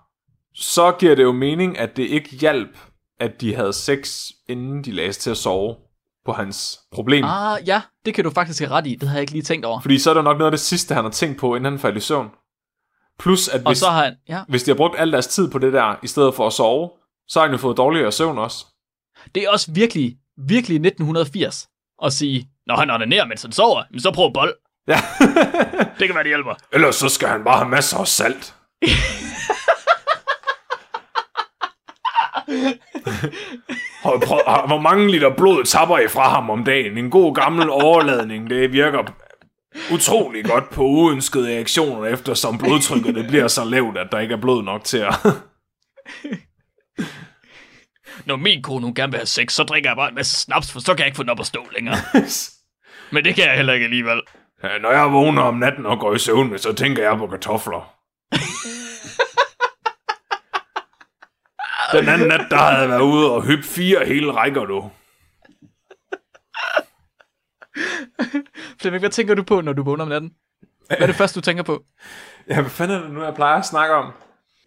[0.53, 2.77] så giver det jo mening, at det ikke hjalp,
[3.19, 5.75] at de havde sex, inden de lagde sig til at sove
[6.25, 7.25] på hans problem.
[7.25, 7.67] Ah.
[7.67, 8.95] Ja, det kan du faktisk have ret i.
[8.95, 9.81] Det havde jeg ikke lige tænkt over.
[9.81, 11.79] Fordi så er det nok noget af det sidste, han har tænkt på, inden han
[11.79, 12.27] faldt i søvn.
[13.19, 15.51] Plus, at Og hvis, så har han, ja, hvis de har brugt al deres tid
[15.51, 16.89] på det der, i stedet for at sove,
[17.27, 18.65] så har han jo fået dårligere søvn også.
[19.35, 21.67] det er også virkelig, virkelig 1980
[22.03, 24.53] at sige, når han onanerer, mens han sover, så prøv bold.
[24.87, 24.99] Ja.
[25.99, 26.55] Det kan være, det hjælper.
[26.73, 28.53] Ellers så skal han bare have masser af salt.
[34.67, 36.97] Hvor mange liter blod tapper I fra ham om dagen?
[36.97, 39.03] En god gammel overladning, det virker
[39.93, 44.41] utrolig godt på uønskede reaktioner, eftersom blodtrykket det bliver så lavt, at der ikke er
[44.41, 45.13] blod nok til at...
[48.25, 50.71] Når min kone hun gerne vil have sex, så drikker jeg bare en masse snaps,
[50.71, 51.95] for så kan jeg ikke få den op at stå længere.
[53.13, 54.21] Men det kan jeg heller ikke alligevel.
[54.63, 57.95] Ja, Når jeg vågner om natten og går i søvn, så tænker jeg på kartofler.
[61.93, 64.91] Den anden nat, der havde jeg været ude og hyppe fire hele rækker, du.
[68.81, 70.31] Flemming, hvad tænker du på, når du vågner om natten?
[70.87, 71.83] Hvad er det første, du tænker på?
[72.49, 74.11] Ja, hvad fanden er det nu, jeg plejer at snakke om?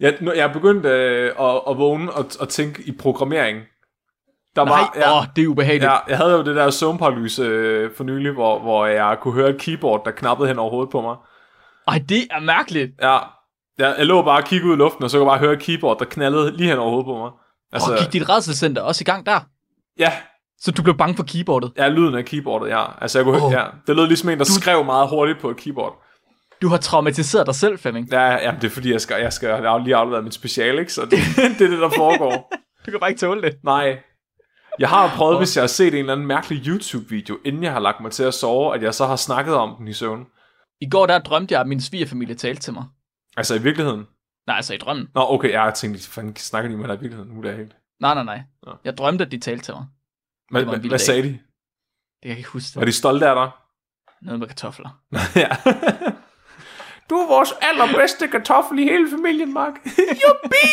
[0.00, 3.58] Jeg, nu, jeg er begyndt øh, at, at vågne og, og tænke i programmering.
[4.56, 5.84] Der Nej, var, åh, ja, oh, det er ubehageligt.
[5.90, 9.50] ja, jeg havde jo det der søvnparalyse øh, for nylig, hvor, hvor jeg kunne høre
[9.50, 11.16] et keyboard, der knappede hen over hovedet på mig.
[11.88, 12.92] Ej, det er mærkeligt.
[13.02, 13.18] Ja,
[13.78, 15.56] jeg, jeg lå bare og kiggede ud i luften, og så kunne jeg bare høre
[15.56, 17.30] et keyboard, der knaldede lige hen over hovedet på mig.
[17.72, 19.40] Altså, og gik dit redselscenter også i gang der?
[19.98, 20.12] Ja,
[20.58, 21.72] Så du blev bange for keyboardet?
[21.76, 22.84] ja, lyden af keyboardet, ja.
[23.02, 23.44] Altså, jeg kunne, Åh.
[23.44, 23.52] oh.
[23.52, 23.64] ja.
[23.86, 26.03] Det lød ligesom en, der Du- skrev meget hurtigt på et keyboard.
[26.64, 28.08] Du har traumatiseret dig selv, Flemming.
[28.12, 30.78] Ja, ja, det er fordi, jeg skal, jeg skal jeg har lige afleveret mit special,
[30.78, 30.92] ikke?
[30.92, 31.10] Så det,
[31.58, 32.52] det er det, der foregår.
[32.86, 33.58] Du kan bare ikke tåle det.
[33.62, 34.02] Nej.
[34.78, 37.80] Jeg har prøvet, hvis jeg har set en eller anden mærkelig YouTube-video, inden jeg har
[37.80, 40.26] lagt mig til at sove, at jeg så har snakket om den i søvn.
[40.80, 42.84] I går der drømte jeg, at min svigerfamilie talte til mig.
[43.36, 44.06] Altså i virkeligheden.
[44.46, 45.08] Nej, altså i drømmen.
[45.14, 47.32] Nå, okay, jeg har tænkt, fanden snakker de med dig i virkeligheden?
[47.34, 47.76] Nu er det helt.
[48.00, 48.42] Nej, nej, nej.
[48.66, 48.72] Nå.
[48.84, 49.86] Jeg drømte, at de talte til mig.
[50.50, 51.28] Hvad, Det var en hvad, hvad sagde de?
[51.28, 51.38] Det
[52.22, 52.78] kan jeg ikke huske.
[52.78, 53.50] Var de stolte af dig?
[54.22, 55.00] Noget med kartofler.
[55.36, 55.48] ja.
[57.14, 59.74] Du er vores allerbedste kartoffel i hele familien, Mark.
[60.22, 60.66] Jubi!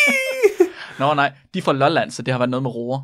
[0.99, 2.99] Nå nej, de er fra Lolland, så det har været noget med roer.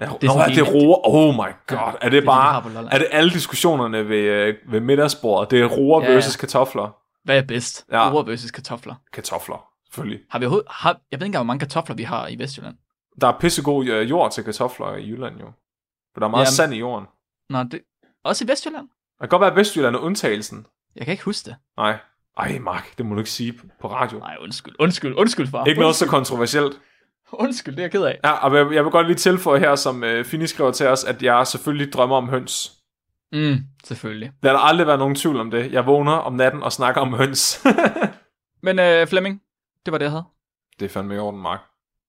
[0.00, 1.08] Ja, Det er Nå, er det roer?
[1.08, 1.94] Oh my god.
[2.00, 2.88] Er det bare...
[2.92, 5.50] Er det alle diskussionerne ved, øh, ved middagsbordet?
[5.50, 6.96] Det er roer Ja, versus kartofler.
[7.24, 7.86] Hvad er bedst?
[7.92, 8.12] Ja.
[8.12, 8.94] Roer versus kartofler.
[9.12, 10.20] Kartofler, selvfølgelig.
[10.30, 10.52] Har vi har,
[10.90, 12.76] jeg ved ikke engang, hvor mange kartofler vi har i Vestjylland.
[13.20, 15.46] Der er pissegod øh, jord til kartofler i Jylland jo.
[16.14, 16.52] For der er meget Jamen.
[16.52, 17.06] sand i jorden.
[17.50, 17.80] Nå, det,
[18.24, 18.88] også i Vestjylland?
[18.88, 20.66] Det kan godt være, at Vestjylland er undtagelsen.
[20.96, 21.56] Jeg kan ikke huske det.
[21.76, 21.98] Nej.
[22.36, 24.18] Ej, Mark, det må du ikke sige på- radio.
[24.18, 25.64] Nej, undskyld, undskyld, undskyld, far.
[25.64, 26.80] Ikke noget så kontroversielt.
[27.32, 28.18] Undskyld, det er jeg ked af.
[28.24, 31.04] Ja, og jeg, jeg vil godt lige tilføje her, som øh, Fini skriver til os,
[31.04, 32.72] at jeg selvfølgelig drømmer om høns.
[33.32, 34.32] Mm, selvfølgelig.
[34.42, 35.72] Der har aldrig været nogen tvivl om det.
[35.72, 37.64] Jeg vågner om natten og snakker om høns.
[38.62, 39.40] Men øh, Flemming,
[39.86, 40.24] det var det, jeg havde.
[40.80, 41.60] det er fandme i orden, Mark.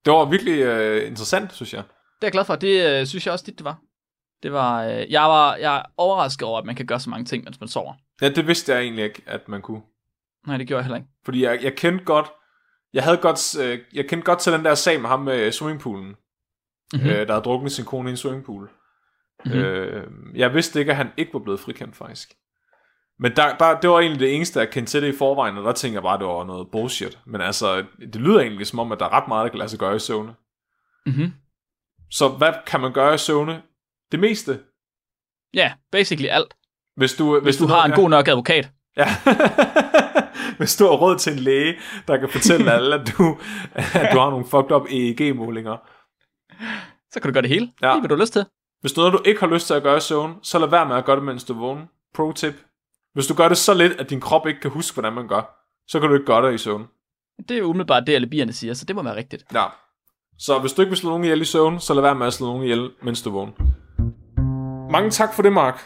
[0.06, 1.84] Det var virkelig øh, interessant, synes jeg.
[1.84, 2.56] Det er jeg glad for.
[2.56, 3.78] Det øh, synes jeg også dit, det var.
[4.44, 7.26] Det var, øh, jeg var jeg er overrasket over, at man kan gøre så mange
[7.26, 7.94] ting, mens man sover.
[8.22, 9.82] Ja, det vidste jeg egentlig ikke, at man kunne.
[10.48, 11.10] Nej, det gjorde jeg heller ikke.
[11.26, 12.26] Fordi jeg, jeg kendte godt,
[12.94, 16.06] jeg havde godt, øh, jeg kendte godt til den der sag med ham med swimmingpoolen,
[16.08, 16.16] Mhm.
[16.94, 17.10] mm-hmm.
[17.10, 18.62] øh, der havde druknet sin kone i en swimmingpool.
[19.46, 19.54] Mhm.
[19.54, 19.62] Mm-hmm.
[19.66, 20.04] Øh,
[20.36, 22.34] jeg vidste ikke, at han ikke var blevet frikendt, faktisk.
[23.20, 25.64] Men der, der, det var egentlig det eneste, jeg kendte til det i forvejen, og
[25.64, 27.20] der tænkte jeg bare, at det var noget bullshit.
[27.26, 29.70] Men altså, det lyder egentlig som om, at der er ret meget, der kan lade
[29.70, 30.34] sig gøre i søvne.
[31.06, 31.34] Mhm.
[32.12, 33.62] Så hvad kan man gøre i søvne?
[34.12, 34.60] Det meste.
[35.54, 36.54] Ja, basically alt.
[36.96, 38.70] Hvis du, Hvis du har en god nok advokat.
[38.98, 39.06] Ja.
[40.80, 41.76] Du har råd til en læge,
[42.08, 43.38] der kan fortælle alle, at du,
[43.76, 45.78] at du har nogle fucked up EEG-målinger.
[47.12, 47.72] Så kan du gøre det hele.
[47.82, 47.94] Ja.
[47.94, 48.46] Lige hvad du har lyst til.
[48.82, 50.86] Hvis er noget, du ikke har lyst til at gøre i søvn, så lad være
[50.86, 51.84] med at gøre det, mens du er vågen.
[52.16, 52.54] Pro tip.
[53.14, 55.42] Hvis du gør det så lidt, at din krop ikke kan huske, hvordan man gør,
[55.88, 56.88] så kan du ikke gøre det i søvn.
[57.50, 59.46] Det er jo umiddelbart det, alibierne siger, så det må være rigtigt.
[59.54, 59.66] Ja.
[60.40, 62.34] Så hvis du ikke vil slå nogen ihjel i søvn, så lad være med at
[62.34, 63.54] slå nogen ihjel, mens du er vågen.
[64.92, 65.82] Mange tak for det, Mark.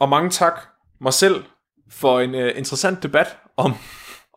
[0.00, 0.60] Og mange tak
[1.00, 1.44] mig selv
[1.90, 3.72] for en uh, interessant debat om,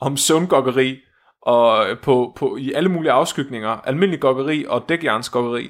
[0.01, 0.99] om søvngokkeri
[1.41, 3.70] og øh, på, på, i alle mulige afskygninger.
[3.70, 5.70] Almindelig gokkeri og dækjernsgokkeri.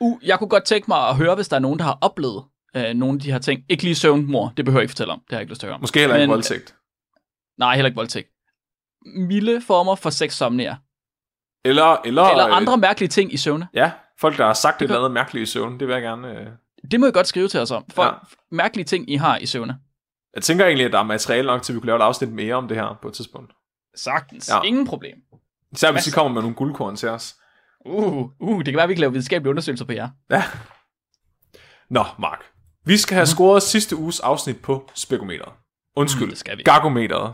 [0.00, 2.44] Uh, jeg kunne godt tænke mig at høre, hvis der er nogen, der har oplevet
[2.76, 3.60] øh, nogle af de her ting.
[3.68, 5.18] Ikke lige søvnmor, det behøver jeg ikke fortælle om.
[5.20, 5.80] Det har jeg ikke lyst til at høre om.
[5.80, 6.74] Måske heller ikke Men- voldtægt.
[7.58, 8.28] Nej, heller ikke voldtægt.
[9.16, 10.76] Milde former for sexsomnier.
[11.64, 13.68] Eller, eller, Eller øh, andre mærkelige ting i søvne.
[13.74, 16.02] Ja, folk, der har sagt et kan- eller andet mærkeligt i søvn, det vil jeg
[16.02, 16.28] gerne...
[16.40, 16.46] Øh...
[16.90, 17.84] Det må I godt skrive til os om.
[17.90, 18.08] For Ja.
[18.08, 18.14] ja.
[18.50, 19.78] mærkelige ting, I har i søvne.
[20.34, 22.32] Jeg tænker egentlig, at der er materiale nok til, at vi kunne lave et afsnit
[22.32, 23.52] mere om det her på et tidspunkt.
[23.96, 24.48] Sagtens.
[24.48, 24.62] Ja.
[24.62, 25.16] Ingen problem.
[25.72, 27.34] Især hvis I kommer med nogle guldkorn til os.
[27.86, 30.08] Uh, uh, det kan være, at vi kan lave videnskabelige undersøgelser på jer.
[30.30, 30.44] Ja.
[31.90, 32.44] Nå, Mark.
[32.84, 35.52] Vi skal have scoret sidste uges afsnit på spekometeret.
[35.96, 36.62] Undskyld, Mm, det skal vi.
[36.62, 37.32] gargometeret.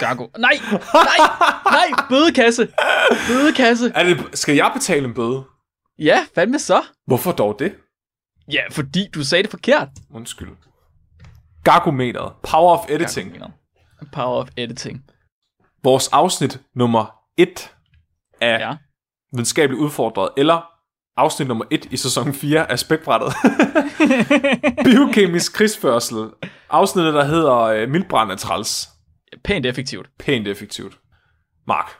[0.00, 0.26] Gargo.
[0.38, 0.52] Nej,
[0.94, 1.28] nej,
[1.64, 2.68] nej, bødekasse.
[3.28, 3.92] Bødekasse.
[3.94, 5.44] Er det, skal jeg betale en bøde?
[5.98, 6.82] Ja, fandme så.
[7.06, 7.74] Hvorfor dog det?
[8.52, 9.88] Ja, fordi du sagde det forkert.
[10.14, 10.48] Undskyld.
[11.64, 12.32] Gargometeret.
[12.42, 13.36] Power of editing.
[14.12, 15.04] Power of editing.
[15.84, 17.74] Vores afsnit nummer 1
[18.40, 18.76] af Ja.
[19.32, 20.66] videnskabeligt udfordret, eller
[21.16, 23.32] afsnit nummer 1 i sæson 4 af Spækbrættet.
[24.84, 26.30] Biokemisk krigsførsel.
[26.70, 28.88] Afsnittet, der hedder øh, Mildbrand er træls.
[29.44, 30.10] Pænt effektivt.
[30.18, 30.98] Pænt effektivt.
[31.66, 31.90] Mark,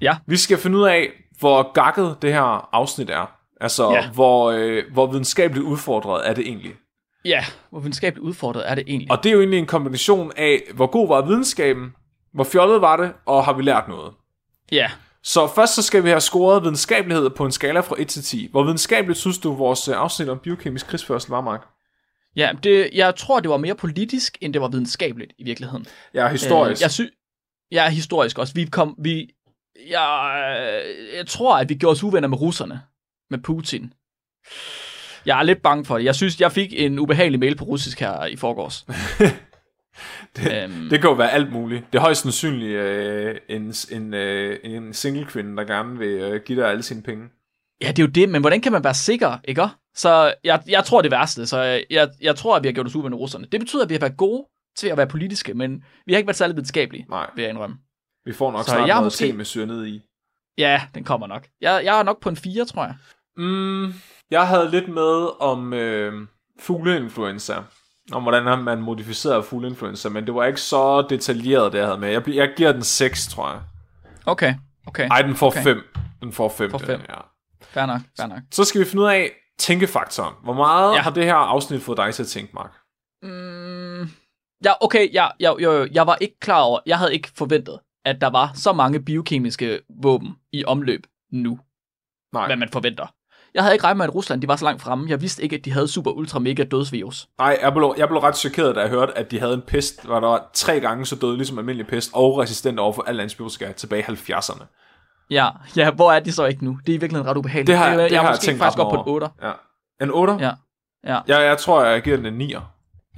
[0.00, 0.16] Ja.
[0.26, 3.36] vi skal finde ud af, hvor gakket det her afsnit er.
[3.60, 4.10] Altså, Ja.
[4.10, 6.72] hvor, øh, hvor videnskabeligt udfordret er det egentlig.
[7.24, 9.10] Ja, hvor videnskabeligt udfordret er det egentlig.
[9.10, 11.94] Og det er jo egentlig en kombination af, hvor god var videnskaben,
[12.34, 14.12] hvor fjollet var det, og har vi lært noget.
[14.72, 14.90] Ja,
[15.22, 18.48] Så først så skal vi have scoret videnskabelighed på en skala fra 1 til 10.
[18.50, 21.66] Hvor videnskabeligt synes du, vores øh, afsnit om biokemisk krigsførsel var, Mark?
[22.36, 25.86] ja det, jeg tror, det var mere politisk, end det var videnskabeligt i virkeligheden.
[26.14, 26.80] Ja, historisk.
[26.80, 27.00] Øh, jeg, sy-
[27.72, 28.54] er historisk også.
[28.54, 29.30] Vi kom, vi,
[29.88, 32.80] jeg, øh, jeg tror, at vi gjorde os uvenner med russerne.
[33.30, 33.92] Med Putin.
[35.26, 36.04] Jeg er lidt bange for det.
[36.04, 38.86] Jeg synes, jeg fik en ubehagelig mail på russisk her i forgårs.
[40.36, 41.84] det, øhm, det kan jo være alt muligt.
[41.92, 46.40] Det er højst sandsynligt øh, en, en, øh, en single kvinde, der gerne vil øh,
[46.44, 47.28] give dig alle sine penge.
[47.82, 49.68] Ja, det er jo det, men hvordan kan man være sikker, ikke?
[49.94, 51.60] Så jeg, jeg tror det værste, så
[51.90, 53.46] jeg, jeg, tror, at vi har gjort os uvenner med russerne.
[53.52, 54.46] Det betyder, at vi har været gode
[54.78, 57.76] til at være politiske, men vi har ikke været særlig videnskabelige, Nej, vil jeg indrømme.
[58.24, 60.02] vi får nok Så snart jeg noget måske- med syre ned i.
[60.58, 61.46] Ja, den kommer nok.
[61.60, 62.94] Jeg, jeg er nok på en 4, tror jeg.
[63.36, 63.94] Mm,
[64.30, 66.26] jeg havde lidt med om øh,
[66.60, 67.54] fugleinfluenza.
[68.12, 72.08] Om hvordan man modificerer fugleinfluenza, men det var ikke så detaljeret, det jeg havde med.
[72.08, 73.60] Jeg, jeg giver den 6, tror jeg.
[74.26, 74.54] Okay,
[74.86, 75.08] okay.
[75.08, 75.62] Nej, den får Okay.
[75.62, 75.82] 5.
[76.20, 76.70] Den får 5.
[76.70, 77.00] Får fem.
[77.08, 77.14] Ja.
[77.62, 78.38] Fair nok, fair nok.
[78.52, 80.34] Så skal vi finde ud af tænkefaktoren.
[80.42, 80.94] Hvor meget.
[80.94, 81.00] Ja.
[81.00, 82.72] har det her afsnit fået dig til at tænke, Mark?
[83.22, 84.00] Mm,
[84.64, 87.78] ja, okay, ja, ja, jo, jo, jeg var ikke klar over, jeg havde ikke forventet,
[88.04, 91.58] at der var så mange biokemiske våben i omløb nu,
[92.32, 92.46] Nej.
[92.46, 93.06] hvad man forventer.
[93.54, 95.10] Jeg havde ikke regnet med, at Rusland de var så langt fremme.
[95.10, 97.28] Jeg vidste ikke, at de havde super ultra mega dødsvirus.
[97.38, 100.04] Nej, jeg blev, jeg blev ret chokeret, da jeg hørte, at de havde en pest,
[100.04, 103.20] hvor der var tre gange så døde ligesom almindelig pest, og resistent over for al
[103.20, 104.64] antibiotika tilbage i 70'erne.
[105.30, 106.78] Ja, ja, hvor er de så ikke nu?
[106.86, 107.66] Det er i virkeligheden ret ubehageligt.
[107.66, 109.14] Det har, jeg, det jeg har jeg tænkt faktisk op på en over.
[109.14, 109.28] 8.
[109.42, 109.52] Ja.
[110.00, 110.32] En 8?
[110.32, 110.52] Ja.
[111.06, 111.20] Ja.
[111.26, 112.60] Jeg, jeg tror, jeg giver den en 9'er.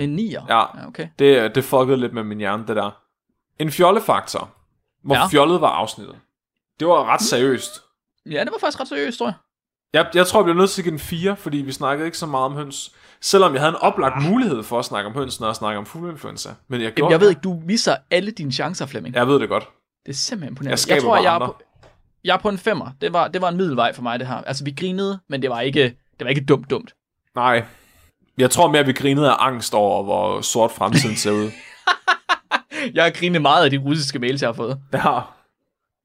[0.01, 0.31] En 9.
[0.31, 0.41] Ja.
[0.49, 1.09] ja okay.
[1.19, 2.91] Det, det fuckede lidt med min hjerne, det der.
[3.59, 4.51] En fjollefaktor.
[5.05, 5.27] Hvor ja.
[5.27, 6.17] fjollet var afsnittet.
[6.81, 7.83] Det var ret seriøst.
[8.27, 9.35] Ja, det var faktisk ret seriøst, tror jeg.
[9.95, 12.19] Jeg, jeg tror, jeg bliver nødt til at give den 4, fordi vi snakkede ikke
[12.19, 12.93] så meget om høns.
[13.21, 15.87] Selvom jeg havde en oplagt mulighed for at snakke om høns, når jeg snakker om
[15.87, 16.49] fugleinfluenza.
[16.69, 19.15] Men jeg, Jamen, jeg ved ikke, du misser alle dine chancer, Flemming.
[19.15, 19.69] Jeg ved det godt.
[20.07, 20.83] Det er simpelthen imponerende.
[20.89, 21.57] Jeg jeg tror, jeg er, på,
[22.25, 22.91] jeg er på en femmer.
[23.01, 24.35] Det var, det var en middelvej for mig, det her.
[24.35, 25.83] Altså, vi grinede, men det var ikke,
[26.19, 26.95] det var ikke dumt dumt.
[27.35, 27.65] Nej.
[28.39, 31.51] Jeg tror mere, at vi grinede af angst over, hvor sort fremtiden ser ud.
[32.95, 34.79] Jeg har grinet meget af de russiske mails, jeg har fået.
[34.93, 35.19] Ja.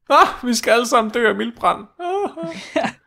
[0.09, 1.85] Ah, vi skal alle sammen dø af mildbrand.
[1.99, 2.89] Ah.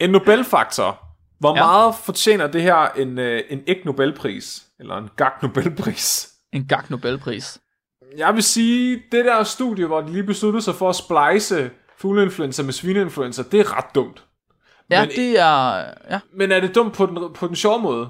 [0.00, 1.06] en Nobelfaktor.
[1.38, 1.64] Hvor Ja.
[1.66, 4.62] meget fortjener det her en, øh, en ikke Nobelpris?
[4.80, 6.30] Eller en gag Nobelpris?
[6.52, 7.58] En gag Nobelpris.
[8.16, 12.62] Jeg vil sige, det der studie, hvor de lige besluttede sig for at splice fugleinfluenza
[12.62, 14.24] med svineinfluenza, det er ret dumt.
[14.90, 15.76] Ja, Men- det er...
[16.10, 16.20] Ja.
[16.34, 18.08] Men er det dumt på den, på den sjove måde?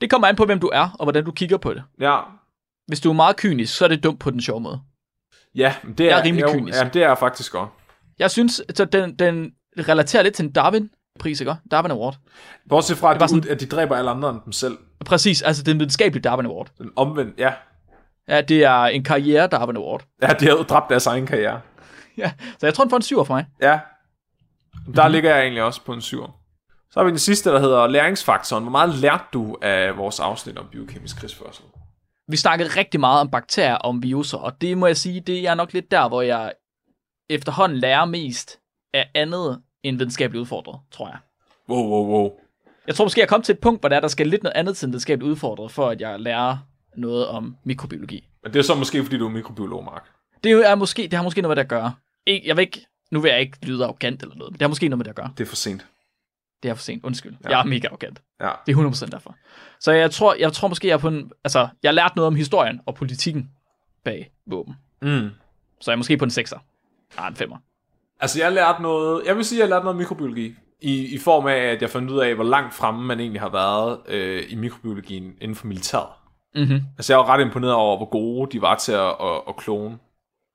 [0.00, 1.82] Det kommer an på, hvem du er, og hvordan du kigger på det.
[2.00, 2.18] Ja.
[2.86, 4.80] Hvis du er meget kynisk, så er det dumt på den sjove måde.
[5.54, 6.78] Ja, det er, Jeg er rimelig jo, kynisk.
[6.78, 7.70] Ja, det er faktisk godt.
[8.18, 10.52] Jeg synes, så den, den relaterer lidt til en
[11.18, 11.54] Darwin-pris, ikke?
[11.70, 12.16] Darwin Award.
[12.68, 14.78] Bortset fra, at, var de, sådan- at de dræber alle andre end dem selv.
[15.04, 16.68] Præcis, altså den videnskabelige Darwin Award.
[16.78, 17.52] Den omvendt, ja.
[18.28, 20.04] Ja, det er en karriere Darwin Award.
[20.22, 21.60] Ja, de har dræbt deres egen karriere.
[22.18, 23.46] Ja, så jeg tror, den får en syver for mig.
[23.62, 23.66] Ja.
[23.68, 23.78] Der
[24.74, 24.92] Mhm.
[24.96, 25.12] mm-hmm.
[25.12, 26.38] ligger jeg egentlig også på en syver.
[26.90, 28.64] Så har vi den sidste, der hedder læringsfaktoren.
[28.64, 31.64] Hvor meget lærte du af vores afsnit om biokemisk krigsførsel?
[32.28, 35.46] Vi snakkede rigtig meget om bakterier og om viruser, og det må jeg sige, det
[35.48, 36.52] er nok lidt der, hvor jeg
[37.30, 38.58] efterhånden lærer mest
[38.94, 41.18] af andet end videnskabeligt udfordret, tror jeg.
[41.68, 42.32] Wow, wow, wow.
[42.86, 44.56] Jeg tror måske, jeg kom til et punkt, hvor der, er, der skal lidt noget
[44.56, 46.58] andet til en videnskabeligt udfordret, for at jeg lærer
[46.96, 48.28] noget om mikrobiologi.
[48.42, 50.04] Men det er så måske, fordi du er mikrobiolog, Mark.
[50.44, 51.94] Det er måske, det har måske noget med det at gøre.
[52.26, 54.68] Ikke, jeg vil ikke, nu vil jeg ikke lyde arrogant eller noget, men det har
[54.68, 55.30] måske noget med det at gøre.
[55.38, 55.86] Det er for sent.
[56.62, 57.36] Det er for sent, undskyld.
[57.44, 57.50] Ja.
[57.50, 58.22] Jeg er mega arrogant.
[58.40, 58.50] Ja.
[58.66, 59.36] Det er 100% derfor.
[59.80, 62.26] Så jeg tror, jeg tror måske, jeg er på en, altså, jeg har lært noget
[62.26, 63.50] om historien og politikken
[64.04, 64.74] bag våben.
[65.02, 65.30] Mm.
[65.80, 66.58] Så jeg er måske på en 6'er.
[67.16, 67.56] Nej, en 5'er.
[68.22, 69.22] Altså, jeg har lært noget...
[69.26, 70.54] Jeg vil sige, jeg har lært noget mikrobiologi.
[70.82, 73.48] I, I form af, at jeg fandt ud af, hvor langt fremme man egentlig har
[73.48, 76.08] været øh, i mikrobiologien inden for militæret.
[76.54, 76.80] Mm-hmm.
[76.98, 79.98] Altså, jeg var ret imponeret over, hvor gode de var til at, at, at klone.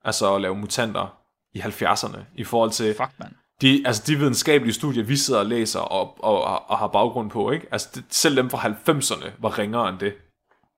[0.06, 1.18] Altså, at lave mutanter
[1.54, 2.20] i 70'erne.
[2.36, 2.94] I forhold til...
[2.94, 3.32] Fuck, mand.
[3.62, 7.30] de, altså de videnskabelige studier, vi sidder og læser og, og, og, og har baggrund
[7.30, 7.68] på, ikke?
[7.72, 10.14] Altså det, selv dem fra 90'erne var ringere end det,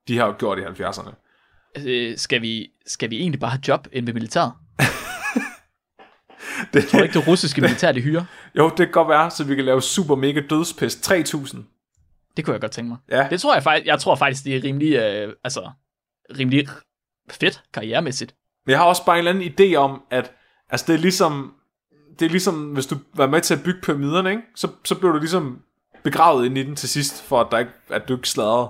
[0.07, 1.11] de har gjort i 70'erne.
[1.85, 4.51] Øh, skal, vi, skal vi egentlig bare have job end ved militæret?
[6.73, 8.23] Det, Tror ikke, det russiske militær, det hyrer?
[8.55, 11.65] jo, det kan godt være, så vi kan lave super mega dødspest 3000.
[12.37, 12.97] Det kunne jeg godt tænke mig.
[13.11, 15.69] Ja, Det tror jeg faktisk, jeg tror faktisk, det er rimelig, øh, altså,
[16.39, 16.67] rimelig
[17.29, 18.35] fedt karrieremæssigt.
[18.65, 20.31] men jeg har også bare en eller anden idé om, at
[20.69, 21.53] altså det er ligesom,
[22.19, 24.43] det er ligesom, hvis du var med til at bygge pyramiderne, ikke?
[24.55, 25.61] Så, så blev du ligesom
[26.03, 28.69] begravet ind i den til sidst, for at, der ikke, at du ikke sladrede.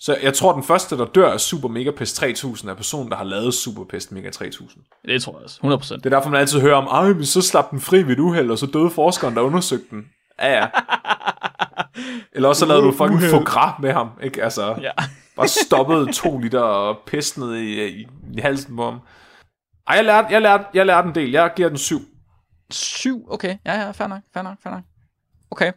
[0.00, 3.24] Så jeg tror, den første, der dør af Super Megapest 3000, er personen, der har
[3.24, 4.82] lavet Superpest Mega 3000.
[5.04, 5.60] Det tror jeg også,
[5.94, 5.94] 100%.
[5.96, 8.18] Det er derfor, man altid hører om, ej, men så slap den fri ved et
[8.18, 10.08] uheld, og så døde forskeren, der undersøgte den.
[10.38, 10.66] Ja, ja.
[12.34, 14.44] Eller også så lavede du fucking gras med ham, ikke?
[14.44, 14.90] Altså, Ja.
[15.36, 19.00] bare stoppede to liter pest ned i, i, i halsen på ham.
[19.88, 21.30] Ej, jeg lærte, jeg, lærte, jeg lærte en del.
[21.30, 22.00] Jeg giver den syv.
[22.70, 23.56] 7, okay.
[23.66, 24.82] Ja, ja, fair nok, fair nok, fair nok.
[25.50, 25.72] Okay.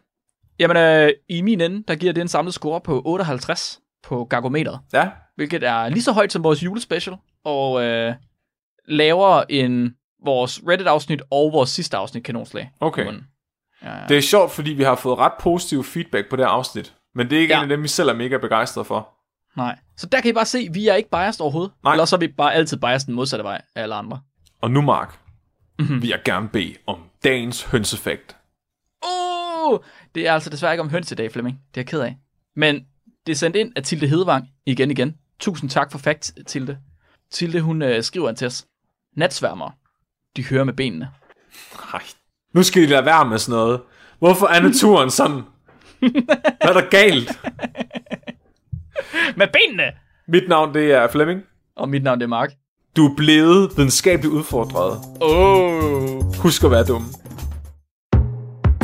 [0.58, 3.80] Jamen, øh, i min ende, der giver det en samlet score på 58
[4.10, 8.14] på Gargometeret, Ja, hvilket er lige så højt som vores julespecial, og øh,
[8.88, 9.90] lavere end
[10.24, 12.70] vores Reddit-afsnit og vores sidste afsnit, Kanonslag.
[12.80, 13.04] okay.
[13.82, 14.06] Ja, ja.
[14.08, 16.94] Det er sjovt, fordi vi har fået ret positiv feedback på det afsnit.
[17.14, 17.58] Men det er ikke Ja.
[17.58, 19.08] en af dem, vi selv er mega begejstrede for.
[19.56, 19.78] Nej.
[19.96, 21.72] Så der kan I bare se, vi er ikke biased overhovedet.
[21.84, 21.92] Nej.
[21.92, 24.20] Eller så er vi bare altid biased den modsatte vej af alle andre.
[24.60, 25.18] Og nu, Mark,
[25.78, 25.88] Mhm.
[25.88, 26.02] mm-hmm.
[26.02, 28.36] vil jeg gerne bede om dagens hønseffekt.
[29.06, 29.78] Uh,
[30.14, 31.56] det er altså desværre ikke om høns i dag, Flemming.
[31.74, 32.16] Det er jeg ked af.
[32.56, 32.86] Men
[33.26, 35.14] det er sendt ind af Tilde Hedevang igen igen.
[35.40, 36.78] Tusind tak for fakt, Tilde.
[37.30, 38.66] Tilde, hun øh, skriver til os.
[39.16, 39.70] Natsværmer.
[40.36, 41.08] De hører med benene.
[41.92, 42.02] Nej.
[42.54, 43.80] Nu skal I lade være med sådan noget.
[44.18, 45.42] Hvorfor er naturen sådan?
[46.60, 47.40] Hvad er der galt?
[49.36, 49.92] Med benene!
[50.28, 51.42] Mit navn, det er Flemming.
[51.76, 52.52] Og mit navn det er Mark.
[52.96, 55.00] Du er blevet videnskabeligt udfordret.
[55.20, 56.36] Oh.
[56.36, 57.04] Husk at være dum.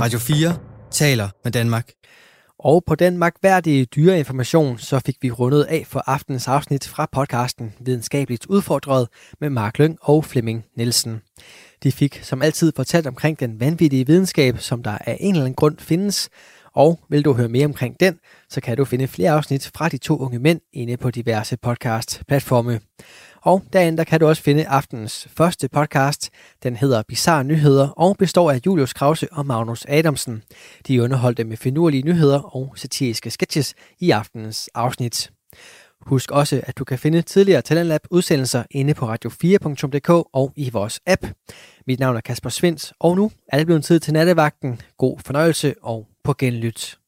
[0.01, 0.57] Radio 4
[0.91, 1.91] taler med Danmark.
[2.67, 7.75] Og på den magtværdige dyreinformation, så fik vi rundet af for aftenens afsnit fra podcasten
[7.81, 9.09] Videnskabeligt Udfordret
[9.41, 11.23] med Mark Lyng og Flemming Nielsen.
[11.83, 15.55] De fik som altid fortalt omkring den vanvittige videnskab, som der af en eller anden
[15.55, 16.29] grund findes,
[16.75, 19.99] og vil du høre mere omkring den, så kan du finde flere afsnit fra de
[19.99, 22.81] to unge mænd inde på diverse podcast-platforme.
[23.47, 26.31] Og derinde der kan du også finde aftenens første podcast.
[26.63, 30.43] Den hedder Bizarre Nyheder og består af Julius Krause og Magnus Adamsen.
[30.89, 35.31] De underholdte med finurlige nyheder og satiriske sketches i aftenens afsnit.
[36.01, 41.01] Husk også, at du kan finde tidligere Talentlab udsendelser inde på radio4.dk og i vores
[41.07, 41.27] app.
[41.87, 44.81] Mit navn er Kasper Svens, og nu er det blevet tid til nattevagten.
[44.99, 46.99] God fornøjelse og på genlyt.